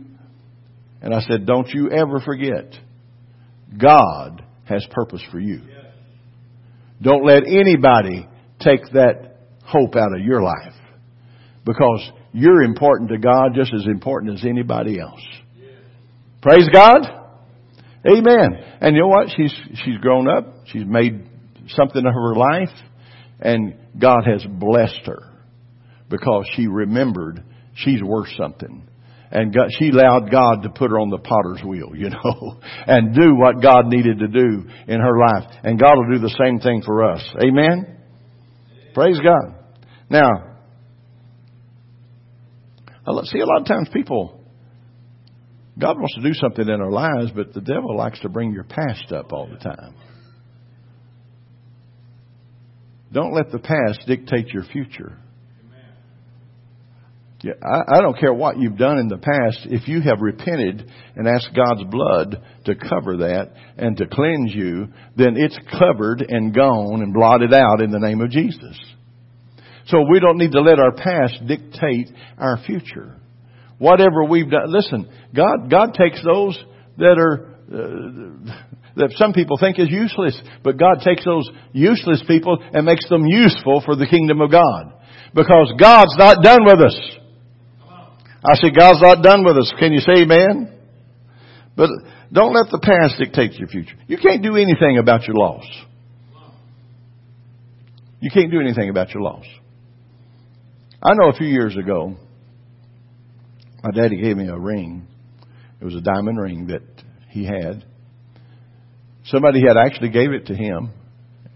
[1.02, 2.72] And I said, don't you ever forget,
[3.76, 5.62] God has purpose for you.
[7.02, 8.28] Don't let anybody
[8.60, 10.74] take that hope out of your life.
[11.64, 15.20] Because you're important to God just as important as anybody else.
[16.42, 17.02] Praise God.
[18.06, 18.48] Amen.
[18.80, 19.28] And you know what?
[19.36, 20.66] She's, she's grown up.
[20.66, 21.28] She's made
[21.68, 22.74] something of her life.
[23.40, 25.30] And God has blessed her
[26.08, 27.42] because she remembered
[27.74, 28.86] she's worth something.
[29.30, 33.14] And God, she allowed God to put her on the potter's wheel, you know, and
[33.14, 35.50] do what God needed to do in her life.
[35.62, 37.22] And God will do the same thing for us.
[37.40, 37.98] Amen?
[38.92, 39.54] Praise God.
[40.08, 40.30] Now,
[43.24, 44.39] see, a lot of times people,
[45.80, 48.64] God wants to do something in our lives, but the devil likes to bring your
[48.64, 49.94] past up all the time.
[53.12, 55.18] Don't let the past dictate your future.
[57.42, 59.60] Yeah, I, I don't care what you've done in the past.
[59.64, 64.88] If you have repented and asked God's blood to cover that and to cleanse you,
[65.16, 68.78] then it's covered and gone and blotted out in the name of Jesus.
[69.86, 73.19] So we don't need to let our past dictate our future.
[73.80, 76.62] Whatever we've done, listen, God, God takes those
[76.98, 78.52] that are, uh,
[78.96, 83.24] that some people think is useless, but God takes those useless people and makes them
[83.26, 84.92] useful for the kingdom of God.
[85.34, 87.00] Because God's not done with us.
[88.44, 89.72] I say God's not done with us.
[89.78, 90.74] Can you say amen?
[91.74, 91.88] But
[92.30, 93.96] don't let the past dictate your future.
[94.06, 95.64] You can't do anything about your loss.
[98.20, 99.46] You can't do anything about your loss.
[101.02, 102.16] I know a few years ago,
[103.82, 105.06] my daddy gave me a ring.
[105.80, 106.82] It was a diamond ring that
[107.30, 107.84] he had.
[109.24, 110.90] Somebody had actually gave it to him,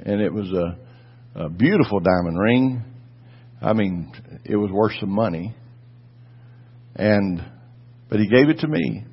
[0.00, 2.84] and it was a, a beautiful diamond ring.
[3.60, 4.12] I mean,
[4.44, 5.54] it was worth some money.
[6.96, 7.44] And,
[8.08, 9.04] but he gave it to me.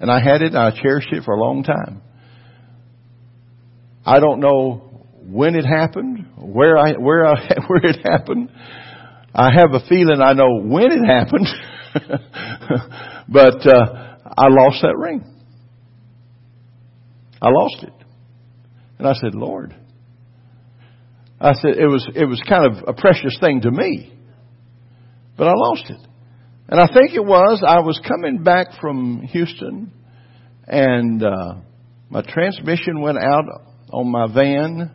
[0.00, 2.02] And I had it, and I cherished it for a long time.
[4.04, 7.34] I don't know when it happened, where I, where I,
[7.68, 8.50] where it happened.
[9.32, 11.46] I have a feeling I know when it happened.
[13.28, 15.24] but, uh, I lost that ring.
[17.42, 17.92] I lost it.
[18.98, 19.74] And I said, Lord,
[21.40, 24.12] I said, it was, it was kind of a precious thing to me.
[25.36, 26.06] But I lost it.
[26.68, 29.92] And I think it was, I was coming back from Houston
[30.66, 31.54] and, uh,
[32.10, 33.44] my transmission went out
[33.92, 34.90] on my van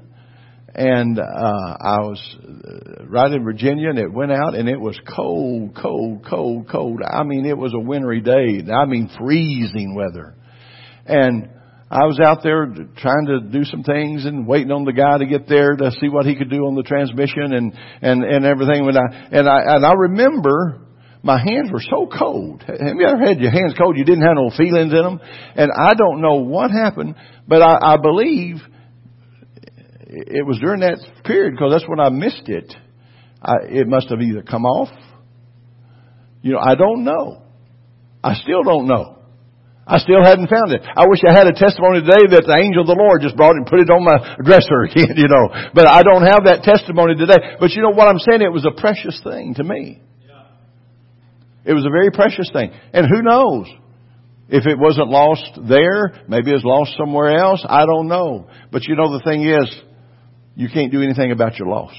[0.76, 5.00] and, uh, I was uh, right in Virginia and it went out and it was
[5.16, 7.02] cold, cold, cold, cold.
[7.02, 8.62] I mean, it was a wintry day.
[8.72, 10.36] I mean, freezing weather.
[11.06, 11.50] And
[11.90, 12.66] I was out there
[12.98, 16.10] trying to do some things and waiting on the guy to get there to see
[16.10, 18.86] what he could do on the transmission and, and, and everything.
[18.86, 20.82] When I, and I, and I remember
[21.24, 22.64] my hands were so cold.
[22.68, 23.98] Have you ever had your hands cold?
[23.98, 25.20] You didn't have no feelings in them.
[25.56, 27.16] And I don't know what happened,
[27.48, 28.58] but I, I believe
[30.16, 32.74] it was during that period because that's when I missed it.
[33.42, 34.90] I, it must have either come off.
[36.42, 37.44] You know, I don't know.
[38.24, 39.20] I still don't know.
[39.86, 40.82] I still hadn't found it.
[40.82, 43.54] I wish I had a testimony today that the angel of the Lord just brought
[43.54, 45.54] and put it on my dresser again, you know.
[45.76, 47.60] But I don't have that testimony today.
[47.60, 48.42] But you know what I'm saying?
[48.42, 50.02] It was a precious thing to me.
[51.66, 52.72] It was a very precious thing.
[52.94, 53.68] And who knows?
[54.48, 57.66] If it wasn't lost there, maybe it was lost somewhere else.
[57.68, 58.48] I don't know.
[58.72, 59.66] But you know the thing is,
[60.56, 61.94] you can't do anything about your loss.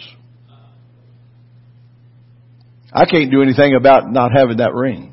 [2.92, 5.12] I can't do anything about not having that ring.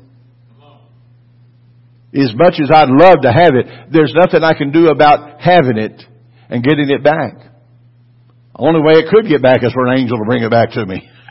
[2.14, 5.76] As much as I'd love to have it, there's nothing I can do about having
[5.76, 6.02] it
[6.48, 7.34] and getting it back.
[7.36, 10.70] The only way it could get back is for an angel to bring it back
[10.72, 11.10] to me.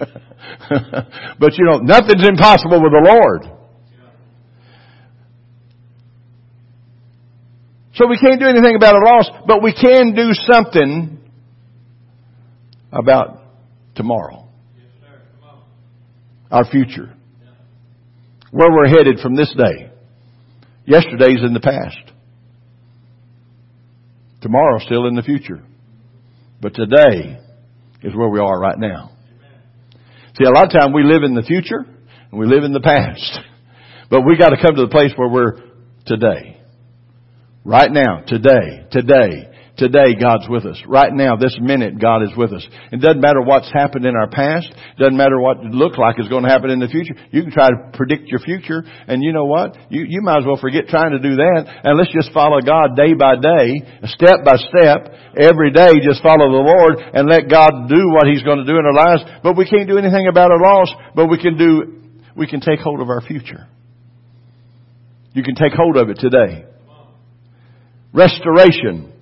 [1.40, 3.50] but you know, nothing's impossible with the Lord.
[7.96, 11.23] So we can't do anything about a loss, but we can do something
[12.94, 13.42] about
[13.96, 14.48] tomorrow.
[16.52, 17.16] Our future.
[18.52, 19.92] Where we're headed from this day.
[20.86, 22.12] Yesterday's in the past.
[24.42, 25.64] Tomorrow's still in the future.
[26.62, 27.40] But today
[28.04, 29.12] is where we are right now.
[30.38, 31.86] See, a lot of time we live in the future
[32.32, 33.40] and we live in the past.
[34.10, 35.54] But we got to come to the place where we're
[36.06, 36.62] today.
[37.66, 39.50] Right now, today, today.
[39.78, 40.82] Today God's with us.
[40.88, 42.66] Right now, this minute, God is with us.
[42.92, 44.68] It doesn't matter what's happened in our past.
[44.70, 47.16] It doesn't matter what it looks like is going to happen in the future.
[47.32, 49.78] You can try to predict your future, and you know what?
[49.90, 52.96] You, you might as well forget trying to do that, and let's just follow God
[52.96, 57.90] day by day, step by step, every day, just follow the Lord, and let God
[57.90, 59.24] do what He's going to do in our lives.
[59.42, 62.02] But we can't do anything about our loss, but we can do,
[62.36, 63.68] we can take hold of our future.
[65.34, 66.66] You can take hold of it today.
[68.14, 69.13] Restoration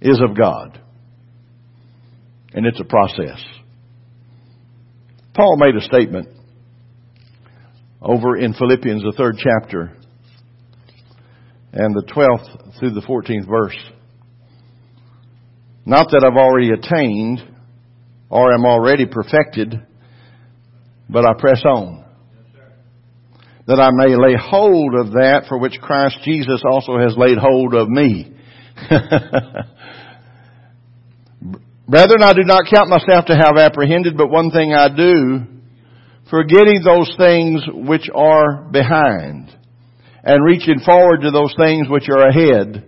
[0.00, 0.80] is of God.
[2.52, 3.42] And it's a process.
[5.34, 6.28] Paul made a statement
[8.00, 9.96] over in Philippians, the third chapter,
[11.72, 13.76] and the 12th through the 14th verse.
[15.84, 17.40] Not that I've already attained
[18.30, 19.74] or am already perfected,
[21.08, 22.04] but I press on.
[23.66, 27.74] That I may lay hold of that for which Christ Jesus also has laid hold
[27.74, 28.34] of me.
[31.88, 35.40] Brethren, I do not count myself to have apprehended, but one thing I do,
[36.30, 39.50] forgetting those things which are behind,
[40.22, 42.84] and reaching forward to those things which are ahead,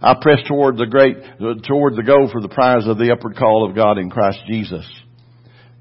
[0.00, 1.18] I press toward the great,
[1.62, 4.84] toward the goal for the prize of the upward call of God in Christ Jesus.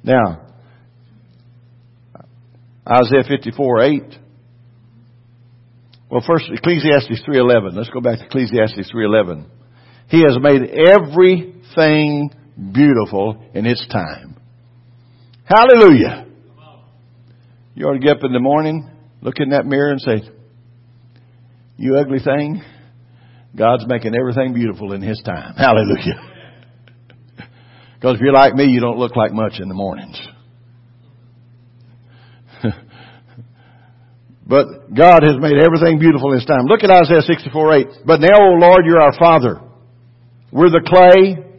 [0.03, 0.45] Now,
[2.87, 4.03] Isaiah 54, 8.
[6.11, 7.75] Well, first, Ecclesiastes 3.11.
[7.75, 9.45] Let's go back to Ecclesiastes 3.11.
[10.09, 12.29] He has made everything
[12.71, 14.37] beautiful in its time.
[15.45, 16.27] Hallelujah.
[17.75, 18.89] You ought to get up in the morning,
[19.21, 20.21] look in that mirror and say,
[21.77, 22.61] you ugly thing,
[23.55, 25.55] God's making everything beautiful in His time.
[25.57, 26.29] Hallelujah.
[27.95, 30.19] Because if you're like me, you don't look like much in the mornings.
[34.47, 36.65] but God has made everything beautiful in His time.
[36.65, 37.87] Look at Isaiah 64 8.
[38.05, 39.61] But now, O Lord, you're our Father.
[40.51, 41.50] We're the clay.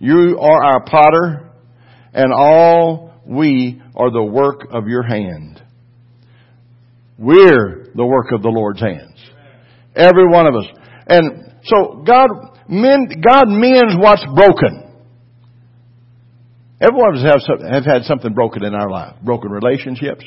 [0.00, 1.50] You are our potter,
[2.14, 5.62] and all we are the work of your hand.
[7.18, 9.14] We're the work of the Lord's hands.
[9.94, 10.64] Every one of us.
[11.06, 12.30] And so God,
[12.66, 14.90] men, God mends what's broken.
[16.80, 19.16] Every one of us have, have had something broken in our life.
[19.22, 20.24] Broken relationships.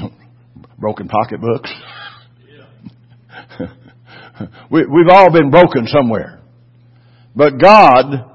[0.78, 1.72] broken pocketbooks.
[4.72, 6.35] we, we've all been broken somewhere.
[7.36, 8.32] But God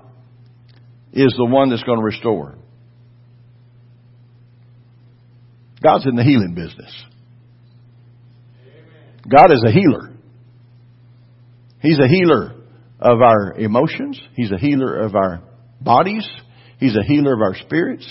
[1.11, 2.55] is the one that's going to restore.
[5.81, 7.05] God's in the healing business.
[9.27, 10.11] God is a healer.
[11.81, 12.53] He's a healer
[12.99, 14.21] of our emotions.
[14.35, 15.41] He's a healer of our
[15.81, 16.27] bodies.
[16.79, 18.07] He's a healer of our spirits.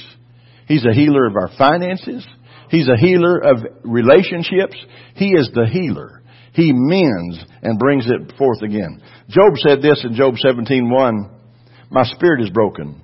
[0.67, 2.27] He's a healer of our finances.
[2.71, 4.77] He's a healer of relationships.
[5.15, 6.20] He is the healer.
[6.53, 9.01] He mends and brings it forth again.
[9.29, 11.31] Job said this in Job 17:1,
[11.91, 12.97] "My spirit is broken.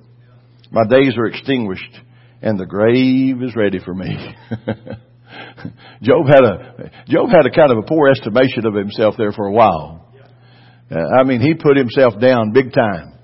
[0.71, 1.99] My days are extinguished,
[2.41, 4.35] and the grave is ready for me."
[6.01, 9.45] Job had a Job had a kind of a poor estimation of himself there for
[9.47, 10.05] a while.
[10.89, 13.16] Uh, I mean, he put himself down big time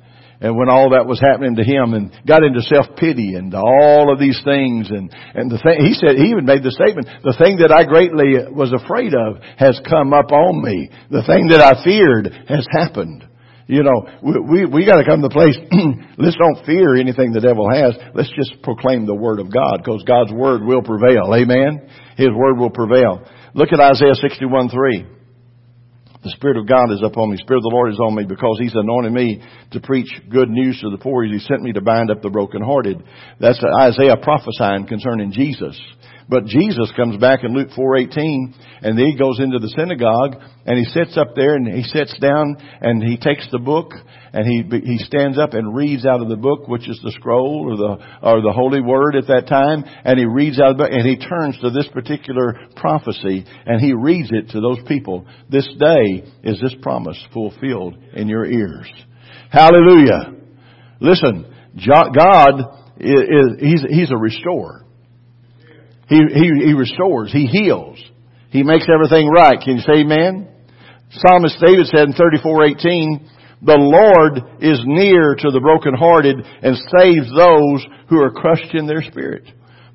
[0.43, 4.19] and when all that was happening to him and got into self-pity and all of
[4.19, 7.63] these things and, and the thing, he said, he even made the statement, the thing
[7.63, 10.91] that I greatly was afraid of has come up on me.
[11.07, 13.23] The thing that I feared has happened.
[13.71, 15.55] You know, we, we, we gotta come to the place,
[16.19, 17.95] let's don't fear anything the devil has.
[18.11, 21.31] Let's just proclaim the word of God because God's word will prevail.
[21.31, 21.87] Amen?
[22.19, 23.23] His word will prevail.
[23.55, 25.22] Look at Isaiah 61 3.
[26.23, 27.35] The Spirit of God is upon me.
[27.35, 30.49] The Spirit of the Lord is on me because He's anointed me to preach good
[30.49, 31.23] news to the poor.
[31.23, 33.03] He sent me to bind up the brokenhearted.
[33.39, 35.79] That's Isaiah prophesying concerning Jesus.
[36.29, 40.85] But Jesus comes back in Luke 4:18 and he goes into the synagogue and he
[40.85, 43.91] sits up there and he sits down and he takes the book
[44.31, 47.69] and he he stands up and reads out of the book which is the scroll
[47.69, 50.83] or the or the holy word at that time and he reads out of the
[50.83, 55.25] book and he turns to this particular prophecy and he reads it to those people.
[55.49, 58.89] This day is this promise fulfilled in your ears.
[59.49, 60.33] Hallelujah.
[60.99, 61.45] Listen,
[61.85, 62.61] God
[62.99, 64.82] is, he's, he's a restorer.
[66.09, 67.31] He, he, he restores.
[67.31, 67.99] He heals.
[68.49, 69.59] He makes everything right.
[69.59, 70.47] Can you say amen?
[71.09, 73.29] Psalmist David said in 34:18,
[73.61, 79.01] "The Lord is near to the brokenhearted and saves those who are crushed in their
[79.01, 79.43] spirit."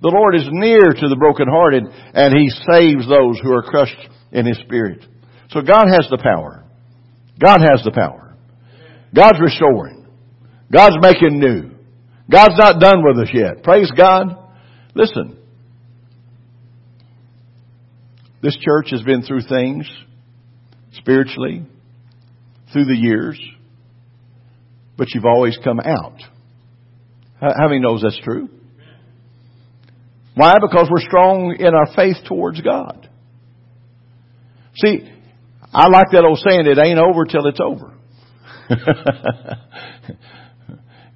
[0.00, 1.84] The Lord is near to the brokenhearted
[2.14, 5.04] and He saves those who are crushed in His spirit.
[5.50, 6.64] So God has the power.
[7.38, 8.34] God has the power.
[9.14, 10.06] God's restoring.
[10.70, 11.70] God's making new.
[12.30, 13.62] God's not done with us yet.
[13.62, 14.36] Praise God.
[14.94, 15.38] Listen,
[18.41, 19.89] This church has been through things
[20.93, 21.66] spiritually,
[22.72, 23.41] through the years,
[24.97, 26.20] but you've always come out.
[27.41, 28.49] How many knows that's true?
[30.34, 30.55] Why?
[30.61, 33.09] Because we're strong in our faith towards God.
[34.76, 35.11] See,
[35.72, 37.95] I like that old saying, it ain't over till it's over.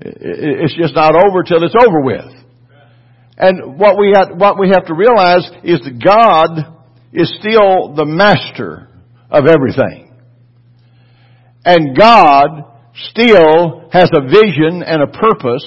[0.00, 2.32] it's just not over till it's over with.
[3.36, 6.81] And what we have, what we have to realize is that God
[7.12, 8.88] is still the master
[9.30, 10.14] of everything.
[11.64, 12.48] And God
[13.10, 15.64] still has a vision and a purpose.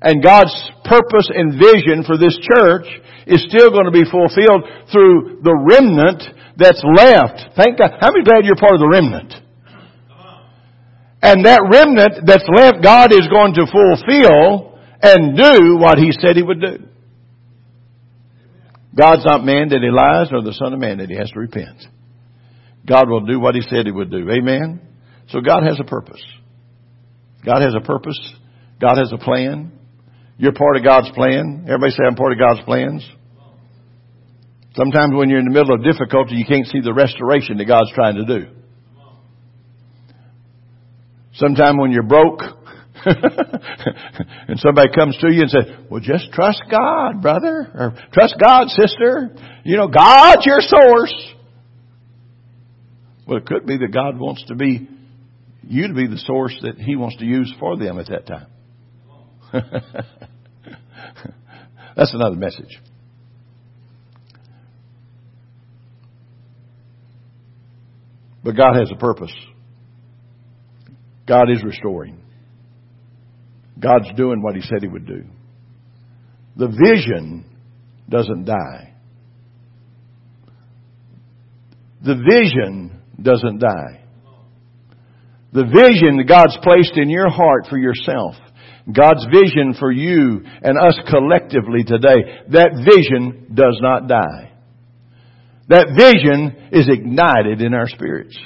[0.00, 0.54] And God's
[0.84, 2.86] purpose and vision for this church
[3.26, 6.22] is still going to be fulfilled through the remnant
[6.56, 7.54] that's left.
[7.56, 7.98] Thank God.
[8.00, 9.34] How many glad you're part of the remnant?
[11.22, 16.34] And that remnant that's left, God is going to fulfill and do what He said
[16.34, 16.91] He would do.
[18.94, 21.40] God's not man that He lies, nor the Son of Man that He has to
[21.40, 21.82] repent.
[22.86, 24.30] God will do what He said He would do.
[24.30, 24.80] Amen?
[25.28, 26.22] So God has a purpose.
[27.44, 28.18] God has a purpose.
[28.80, 29.72] God has a plan.
[30.36, 31.64] You're part of God's plan.
[31.66, 33.08] Everybody say I'm part of God's plans.
[34.74, 37.92] Sometimes when you're in the middle of difficulty, you can't see the restoration that God's
[37.94, 38.50] trying to do.
[41.34, 42.40] Sometimes when you're broke,
[44.48, 48.68] and somebody comes to you and says, well, just trust God, brother, or trust God,
[48.68, 49.34] sister.
[49.64, 51.32] You know, God's your source.
[53.26, 54.88] Well, it could be that God wants to be,
[55.62, 58.46] you to be the source that He wants to use for them at that time.
[61.96, 62.80] That's another message.
[68.44, 69.34] But God has a purpose.
[71.26, 72.20] God is restoring.
[73.82, 75.24] God's doing what He said He would do.
[76.56, 77.44] The vision
[78.08, 78.94] doesn't die.
[82.04, 84.04] The vision doesn't die.
[85.52, 88.34] The vision that God's placed in your heart for yourself,
[88.90, 94.52] God's vision for you and us collectively today, that vision does not die.
[95.68, 98.36] That vision is ignited in our spirits.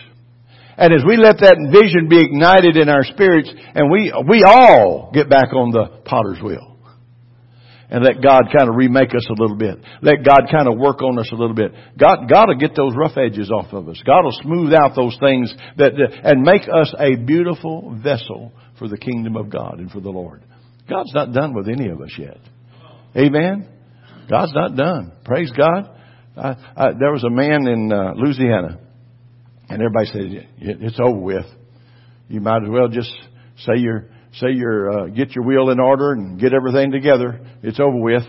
[0.79, 5.11] And as we let that vision be ignited in our spirits, and we, we all
[5.13, 6.77] get back on the potter's wheel.
[7.89, 9.79] And let God kind of remake us a little bit.
[10.03, 11.73] Let God kind of work on us a little bit.
[11.97, 14.03] God, God will get those rough edges off of us.
[14.05, 18.99] God will smooth out those things that, and make us a beautiful vessel for the
[18.99, 20.43] kingdom of God and for the Lord.
[20.89, 22.39] God's not done with any of us yet.
[23.17, 23.69] Amen?
[24.29, 25.13] God's not done.
[25.25, 25.89] Praise God.
[26.37, 28.81] I, I, there was a man in uh, Louisiana
[29.69, 31.47] and everybody says, it's over with.
[32.29, 33.13] You might as well just
[33.59, 37.41] say your, say your, uh, get your wheel in order and get everything together.
[37.63, 38.25] It's over with.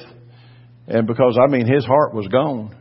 [0.87, 2.75] And because, I mean, his heart was gone.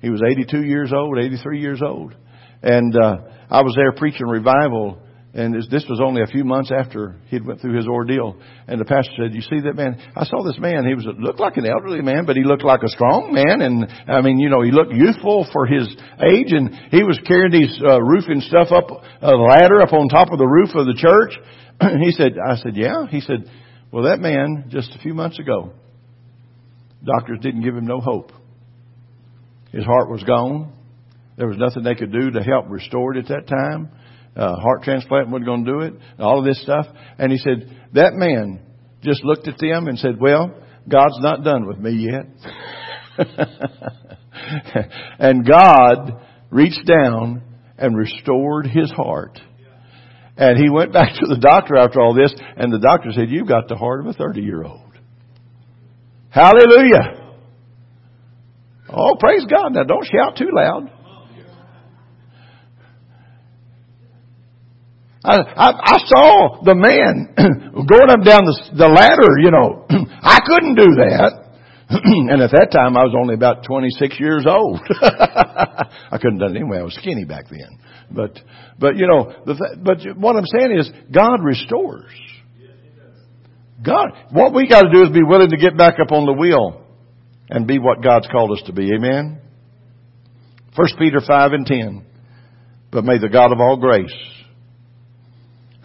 [0.00, 2.14] He was 82 years old, 83 years old.
[2.62, 3.16] And, uh,
[3.50, 5.00] I was there preaching revival
[5.34, 8.40] and this was only a few months after he'd went through his ordeal.
[8.66, 10.00] And the pastor said, you see that man?
[10.16, 10.86] I saw this man.
[10.86, 13.60] He was, looked like an elderly man, but he looked like a strong man.
[13.60, 15.86] And I mean, you know, he looked youthful for his
[16.24, 18.88] age and he was carrying these, uh, roofing stuff up
[19.20, 21.36] a ladder up on top of the roof of the church.
[22.02, 23.06] he said, I said, yeah.
[23.06, 23.44] He said,
[23.92, 25.72] well, that man just a few months ago,
[27.04, 28.32] doctors didn't give him no hope.
[29.72, 30.72] His heart was gone.
[31.36, 33.90] There was nothing they could do to help restore it at that time
[34.38, 36.86] uh, heart transplant wasn't going to do it, all of this stuff.
[37.18, 38.60] And he said, that man
[39.02, 40.54] just looked at them and said, well,
[40.88, 42.26] God's not done with me yet.
[45.18, 47.42] and God reached down
[47.76, 49.38] and restored his heart.
[50.36, 53.48] And he went back to the doctor after all this, and the doctor said, You've
[53.48, 54.92] got the heart of a 30 year old.
[56.30, 57.34] Hallelujah.
[58.88, 59.74] Oh, praise God.
[59.74, 60.92] Now don't shout too loud.
[65.24, 67.34] I, I, I saw the man
[67.74, 69.86] going up down the, the ladder, you know.
[70.22, 71.48] I couldn't do that.
[71.90, 74.78] and at that time I was only about 26 years old.
[75.02, 76.78] I couldn't done it anyway.
[76.78, 77.80] I was skinny back then.
[78.10, 78.38] But,
[78.78, 82.12] but you know, the, but what I'm saying is God restores.
[83.84, 86.32] God, what we got to do is be willing to get back up on the
[86.32, 86.84] wheel
[87.48, 88.92] and be what God's called us to be.
[88.92, 89.40] Amen.
[90.76, 92.04] First Peter 5 and 10.
[92.90, 94.14] But may the God of all grace,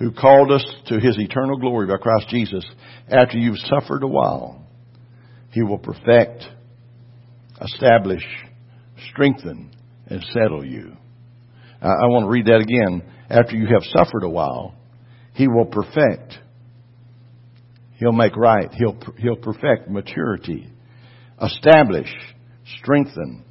[0.04, 2.66] who called us to his eternal glory by Christ Jesus,
[3.08, 4.68] after you've suffered a while,
[5.52, 6.44] he will perfect,
[7.62, 8.24] establish,
[9.12, 9.74] strengthen,
[10.08, 10.98] and settle you.
[11.82, 13.10] I, want to read that again.
[13.30, 14.76] After you have suffered a while,
[15.36, 16.38] he will perfect.
[17.96, 18.74] He'll make right.
[18.74, 20.68] He'll, he'll perfect maturity,
[21.42, 22.14] establish,
[22.80, 23.46] strengthen,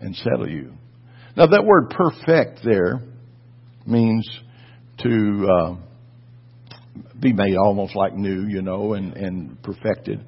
[0.00, 0.72] and settle you.
[1.36, 3.02] Now that word perfect there
[3.86, 4.28] means
[4.98, 5.76] to uh,
[7.18, 10.24] be made almost like new, you know, and, and perfected.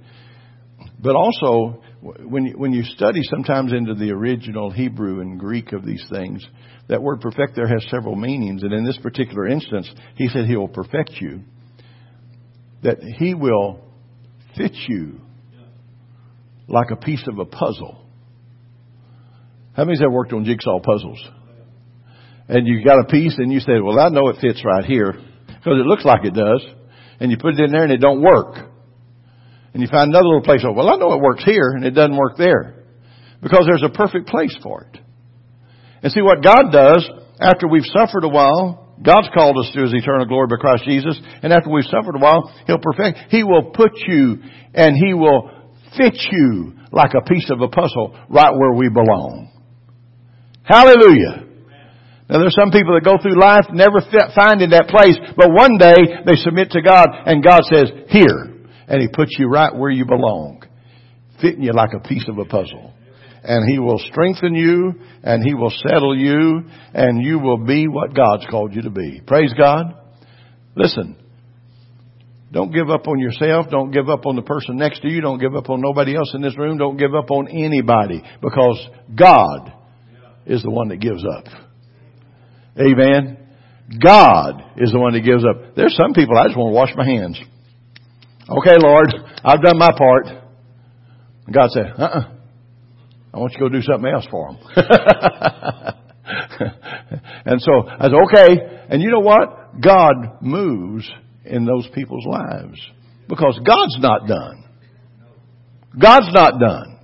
[1.01, 5.85] But also, when you, when you study sometimes into the original Hebrew and Greek of
[5.85, 6.45] these things,
[6.89, 8.63] that word perfect there has several meanings.
[8.63, 11.43] And in this particular instance, he said he will perfect you.
[12.83, 13.81] That he will
[14.57, 15.21] fit you
[16.69, 18.07] like a piece of a puzzle.
[19.75, 21.23] How many's have worked on jigsaw puzzles?
[22.49, 25.15] And you got a piece and you say, well, I know it fits right here
[25.65, 26.63] because it looks like it does.
[27.21, 28.57] And you put it in there and it don't work.
[29.73, 31.93] And you find another little place, oh, well, I know it works here and it
[31.93, 32.85] doesn't work there.
[33.43, 35.01] Because there's a perfect place for it.
[36.03, 37.09] And see what God does
[37.41, 41.19] after we've suffered a while, God's called us to His eternal glory by Christ Jesus,
[41.43, 44.39] and after we've suffered a while, He'll perfect, He will put you
[44.75, 45.51] and He will
[45.97, 49.51] fit you like a piece of a puzzle right where we belong.
[50.63, 51.54] Hallelujah.
[52.29, 54.01] Now there's some people that go through life never
[54.35, 58.55] finding that place, but one day they submit to God and God says, here.
[58.89, 60.63] And He puts you right where you belong.
[61.41, 62.93] Fitting you like a piece of a puzzle.
[63.43, 66.65] And He will strengthen you and He will settle you
[66.95, 69.21] and you will be what God's called you to be.
[69.27, 69.95] Praise God.
[70.75, 71.17] Listen.
[72.53, 73.67] Don't give up on yourself.
[73.69, 75.21] Don't give up on the person next to you.
[75.21, 76.79] Don't give up on nobody else in this room.
[76.79, 79.73] Don't give up on anybody because God
[80.47, 81.64] is the one that gives up.
[82.79, 83.39] Amen.
[84.03, 85.77] God is the one that gives up.
[85.77, 87.39] There's some people I just want to wash my hands.
[88.49, 89.15] Okay, Lord,
[89.45, 90.27] I've done my part.
[91.53, 92.31] God said, uh-uh.
[93.33, 94.59] I want you to go do something else for them.
[97.45, 98.87] and so I said, okay.
[98.91, 99.81] And you know what?
[99.81, 101.11] God moves
[101.45, 102.81] in those people's lives
[103.29, 104.65] because God's not done.
[106.01, 106.99] God's not done.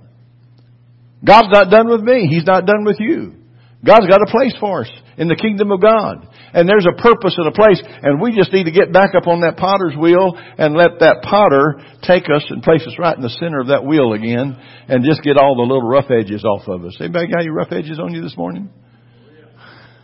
[1.23, 2.27] God's not done with me.
[2.27, 3.40] He's not done with you.
[3.85, 6.27] God's got a place for us in the kingdom of God.
[6.53, 9.25] And there's a purpose and a place, and we just need to get back up
[9.27, 13.23] on that potter's wheel and let that potter take us and place us right in
[13.23, 14.57] the center of that wheel again
[14.87, 16.97] and just get all the little rough edges off of us.
[16.99, 18.69] Anybody got any rough edges on you this morning?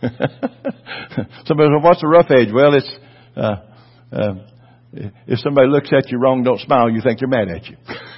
[0.00, 2.48] somebody says, what's a rough edge?
[2.52, 2.90] Well, it's,
[3.36, 3.56] uh,
[4.12, 4.34] uh,
[5.26, 7.76] if somebody looks at you wrong, don't smile, you think they're mad at you.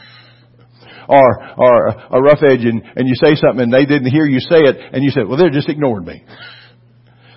[1.10, 4.38] or, or a rough edge and, and you say something and they didn't hear you
[4.38, 6.22] say it and you said, well, they're just ignoring me.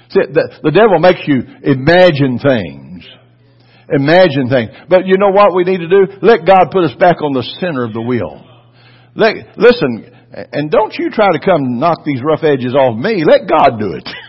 [0.09, 3.01] See, the, the devil makes you imagine things.
[3.89, 4.69] Imagine things.
[4.88, 6.05] But you know what we need to do?
[6.21, 8.45] Let God put us back on the center of the wheel.
[9.15, 10.13] Let, listen,
[10.51, 13.26] and don't you try to come knock these rough edges off me.
[13.26, 14.07] Let God do it.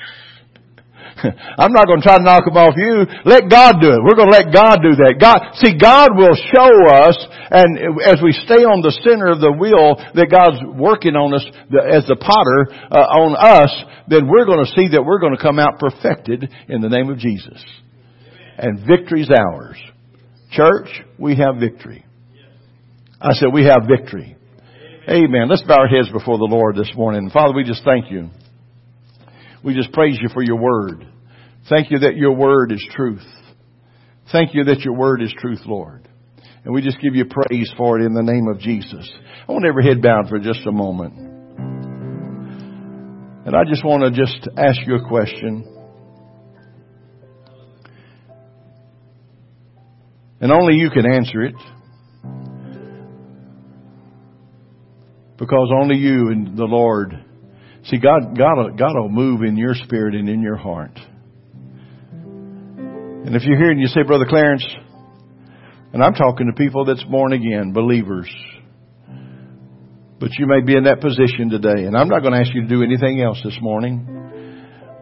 [1.59, 3.09] I'm not going to try to knock them off you.
[3.25, 4.01] Let God do it.
[4.05, 5.17] We're going to let God do that.
[5.17, 7.17] God, see, God will show us,
[7.51, 11.45] and as we stay on the center of the wheel that God's working on us
[11.73, 13.73] as the potter uh, on us,
[14.09, 17.11] then we're going to see that we're going to come out perfected in the name
[17.11, 17.63] of Jesus.
[18.59, 19.79] And victory's ours.
[20.53, 22.05] Church, we have victory.
[23.21, 24.37] I said we have victory.
[25.09, 25.49] Amen.
[25.49, 27.31] Let's bow our heads before the Lord this morning.
[27.31, 28.31] Father, we just thank you.
[29.63, 31.07] We just praise you for your word.
[31.69, 33.25] Thank you that your word is truth.
[34.33, 36.09] Thank you that your word is truth, Lord.
[36.65, 39.11] And we just give you praise for it in the name of Jesus.
[39.47, 41.15] I want every head bowed for just a moment.
[43.47, 45.71] And I just want to just ask you a question.
[50.41, 51.55] And only you can answer it.
[55.37, 57.23] Because only you and the Lord,
[57.85, 60.99] see God, God, God will move in your spirit and in your heart.
[63.25, 64.67] And if you're here and you say, Brother Clarence,
[65.95, 68.31] and I'm talking to people that's born again, believers,
[70.21, 72.63] but you may be in that position today, and I'm not going to ask you
[72.63, 74.07] to do anything else this morning.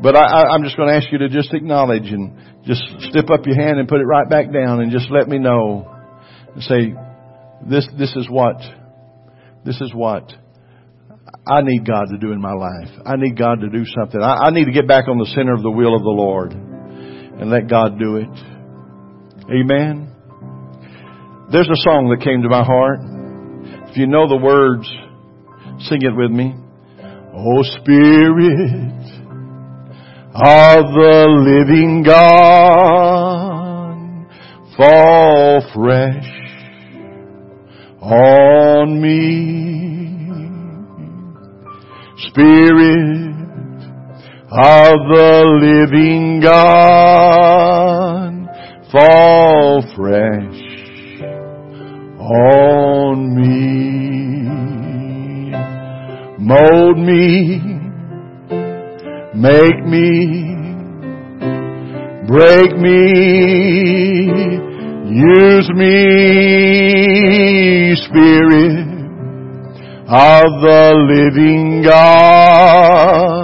[0.01, 3.45] But I, am just going to ask you to just acknowledge and just step up
[3.45, 5.91] your hand and put it right back down and just let me know
[6.55, 6.95] and say,
[7.69, 8.57] this, this is what,
[9.65, 10.33] this is what
[11.45, 12.91] I need God to do in my life.
[13.05, 14.23] I need God to do something.
[14.23, 16.72] I, I need to get back on the center of the will of the Lord
[17.43, 18.29] and let God do it.
[19.51, 20.09] Amen.
[21.51, 23.01] There's a song that came to my heart.
[23.91, 24.89] If you know the words,
[25.89, 26.55] sing it with me.
[27.35, 29.03] Oh Spirit
[30.35, 32.23] of the living God,
[34.77, 36.31] fall fresh
[38.01, 39.83] on me.
[42.29, 43.32] Spirit
[44.55, 46.63] of the living God
[48.91, 50.63] fall fresh
[52.21, 53.63] on me.
[56.39, 57.73] Mold me
[59.35, 60.57] Make me,
[62.29, 63.09] break me,
[65.09, 65.97] use me,
[67.97, 68.87] Spirit
[70.07, 73.42] of the living God,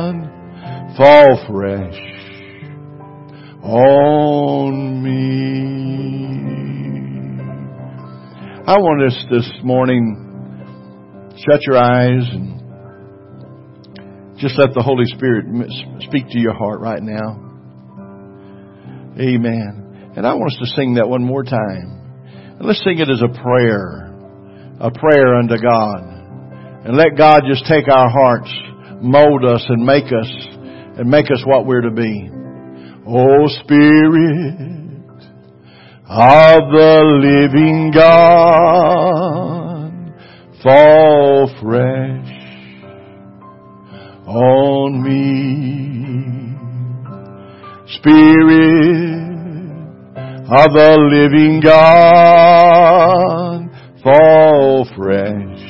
[0.98, 1.96] fall fresh
[3.62, 5.14] on me.
[8.66, 10.16] I want us this morning,
[11.46, 12.58] shut your eyes and
[14.40, 15.46] just let the Holy Spirit
[16.00, 17.44] speak to your heart right now.
[19.20, 20.12] Amen.
[20.16, 21.94] And I want us to sing that one more time.
[22.58, 24.12] And let's sing it as a prayer,
[24.80, 26.02] a prayer unto God.
[26.84, 28.52] And let God just take our hearts,
[29.00, 30.57] mold us and make us,
[30.98, 32.28] and make us what we're to be.
[33.06, 34.68] Oh Spirit
[36.10, 38.32] of the living God,
[40.62, 42.34] fall fresh
[44.26, 46.56] on me.
[47.94, 49.28] Spirit
[50.50, 52.50] of the living God,
[54.02, 55.60] fall fresh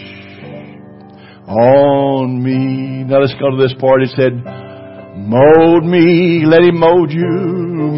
[1.47, 3.05] on me.
[3.05, 4.03] Now let's go to this part.
[4.03, 4.68] It said,
[5.29, 7.29] mold me, let him mold you,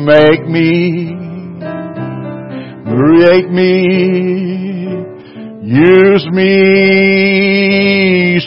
[0.03, 1.15] make me,
[2.85, 3.87] create me,
[5.63, 6.51] use me,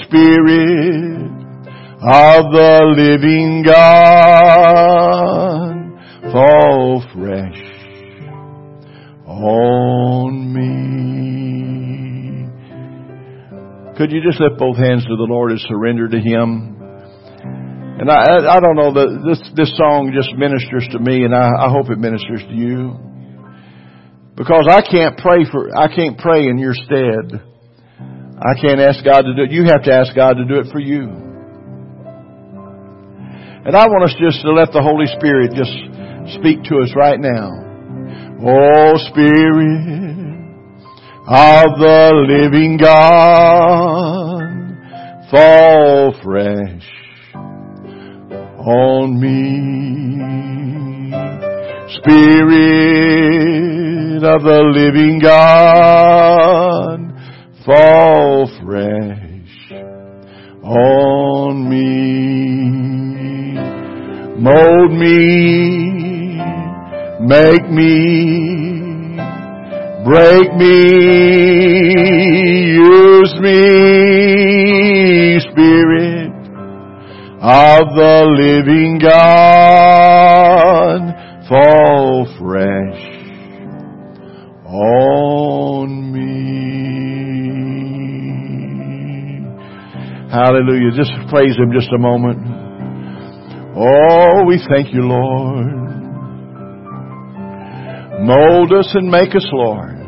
[0.03, 1.31] Spirit
[2.01, 3.73] of the living God
[6.33, 7.61] fall fresh
[9.25, 10.73] on me.
[13.97, 16.82] Could you just lift both hands to the Lord and surrender to Him?
[17.93, 21.67] And I, I don't know that this, this song just ministers to me and I,
[21.67, 22.97] I hope it ministers to you.
[24.35, 27.37] Because I can't pray for, I can't pray in your stead.
[28.41, 29.51] I can't ask God to do it.
[29.51, 31.05] You have to ask God to do it for you.
[33.65, 35.71] And I want us just to let the Holy Spirit just
[36.35, 37.61] speak to us right now.
[38.41, 39.93] Oh Spirit
[41.25, 43.92] of the living God,
[49.03, 49.33] on me.
[51.97, 52.63] Spirit
[54.23, 56.99] of the living God,
[57.65, 59.71] fall fresh
[60.63, 61.83] on me.
[64.39, 66.37] Mold me,
[67.21, 69.17] make me,
[70.05, 70.75] break me,
[72.73, 73.92] use me,
[77.83, 79.83] of the living God,
[81.49, 83.03] fall fresh
[84.65, 86.23] on me.
[90.31, 90.91] Hallelujah.
[90.95, 92.39] Just praise Him just a moment.
[93.75, 95.73] Oh, we thank you, Lord.
[98.21, 99.99] Mold us and make us, Lord.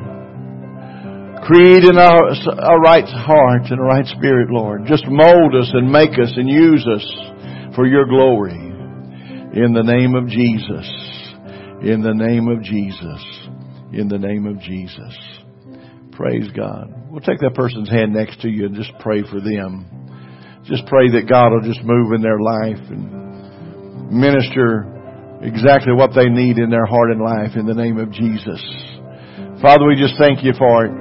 [1.44, 4.86] Create in us a right heart and a right spirit, Lord.
[4.88, 7.35] Just mold us and make us and use us
[7.76, 8.56] for your glory.
[9.54, 10.88] In the name of Jesus.
[11.82, 13.24] In the name of Jesus.
[13.94, 15.16] In the name of Jesus.
[16.12, 16.92] Praise God.
[17.10, 19.86] We'll take that person's hand next to you and just pray for them.
[20.66, 24.92] Just pray that God will just move in their life and minister
[25.42, 28.60] exactly what they need in their heart and life in the name of Jesus.
[29.62, 30.94] Father, we just thank you for it.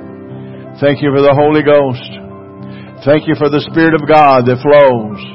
[0.81, 3.07] Thank you for the Holy Ghost.
[3.07, 5.34] Thank you for the Spirit of God that flows,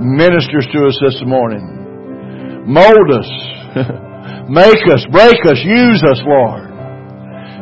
[0.00, 2.64] ministers to us this morning.
[2.66, 3.30] Mold us,
[4.48, 6.70] make us, break us, use us, Lord.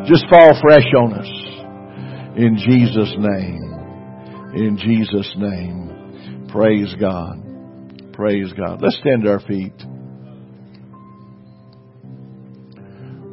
[0.06, 1.28] Just fall fresh on us.
[2.36, 3.68] In Jesus' name.
[4.54, 6.46] In Jesus' name.
[6.48, 7.42] Praise God.
[8.12, 8.80] Praise God.
[8.80, 9.74] Let's stand to our feet.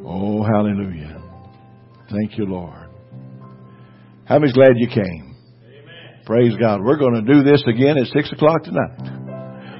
[0.04, 1.22] Oh, hallelujah.
[2.10, 2.88] Thank you, Lord.
[4.26, 5.25] How many's glad you came?
[6.26, 6.82] Praise God.
[6.82, 8.98] We're going to do this again at 6 o'clock tonight.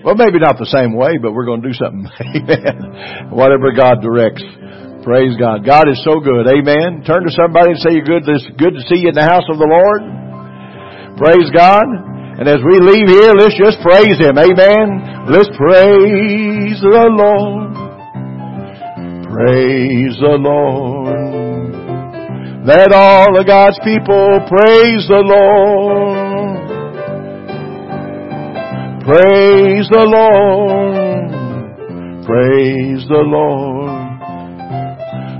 [0.06, 2.06] Well, maybe not the same way, but we're going to do something.
[2.22, 3.34] Amen.
[3.34, 4.46] Whatever God directs.
[5.02, 5.66] Praise God.
[5.66, 6.46] God is so good.
[6.46, 7.02] Amen.
[7.02, 8.22] Turn to somebody and say you're good.
[8.30, 10.06] It's good to see you in the house of the Lord.
[11.18, 11.82] Praise God.
[12.38, 14.38] And as we leave here, let's just praise Him.
[14.38, 15.26] Amen.
[15.26, 17.74] Let's praise the Lord.
[19.34, 21.25] Praise the Lord.
[22.66, 26.56] Let all of God's people praise the Lord.
[29.04, 31.30] Praise the Lord.
[32.26, 33.86] Praise the Lord.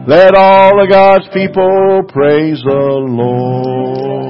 [0.06, 4.25] Let all of God's people praise the Lord.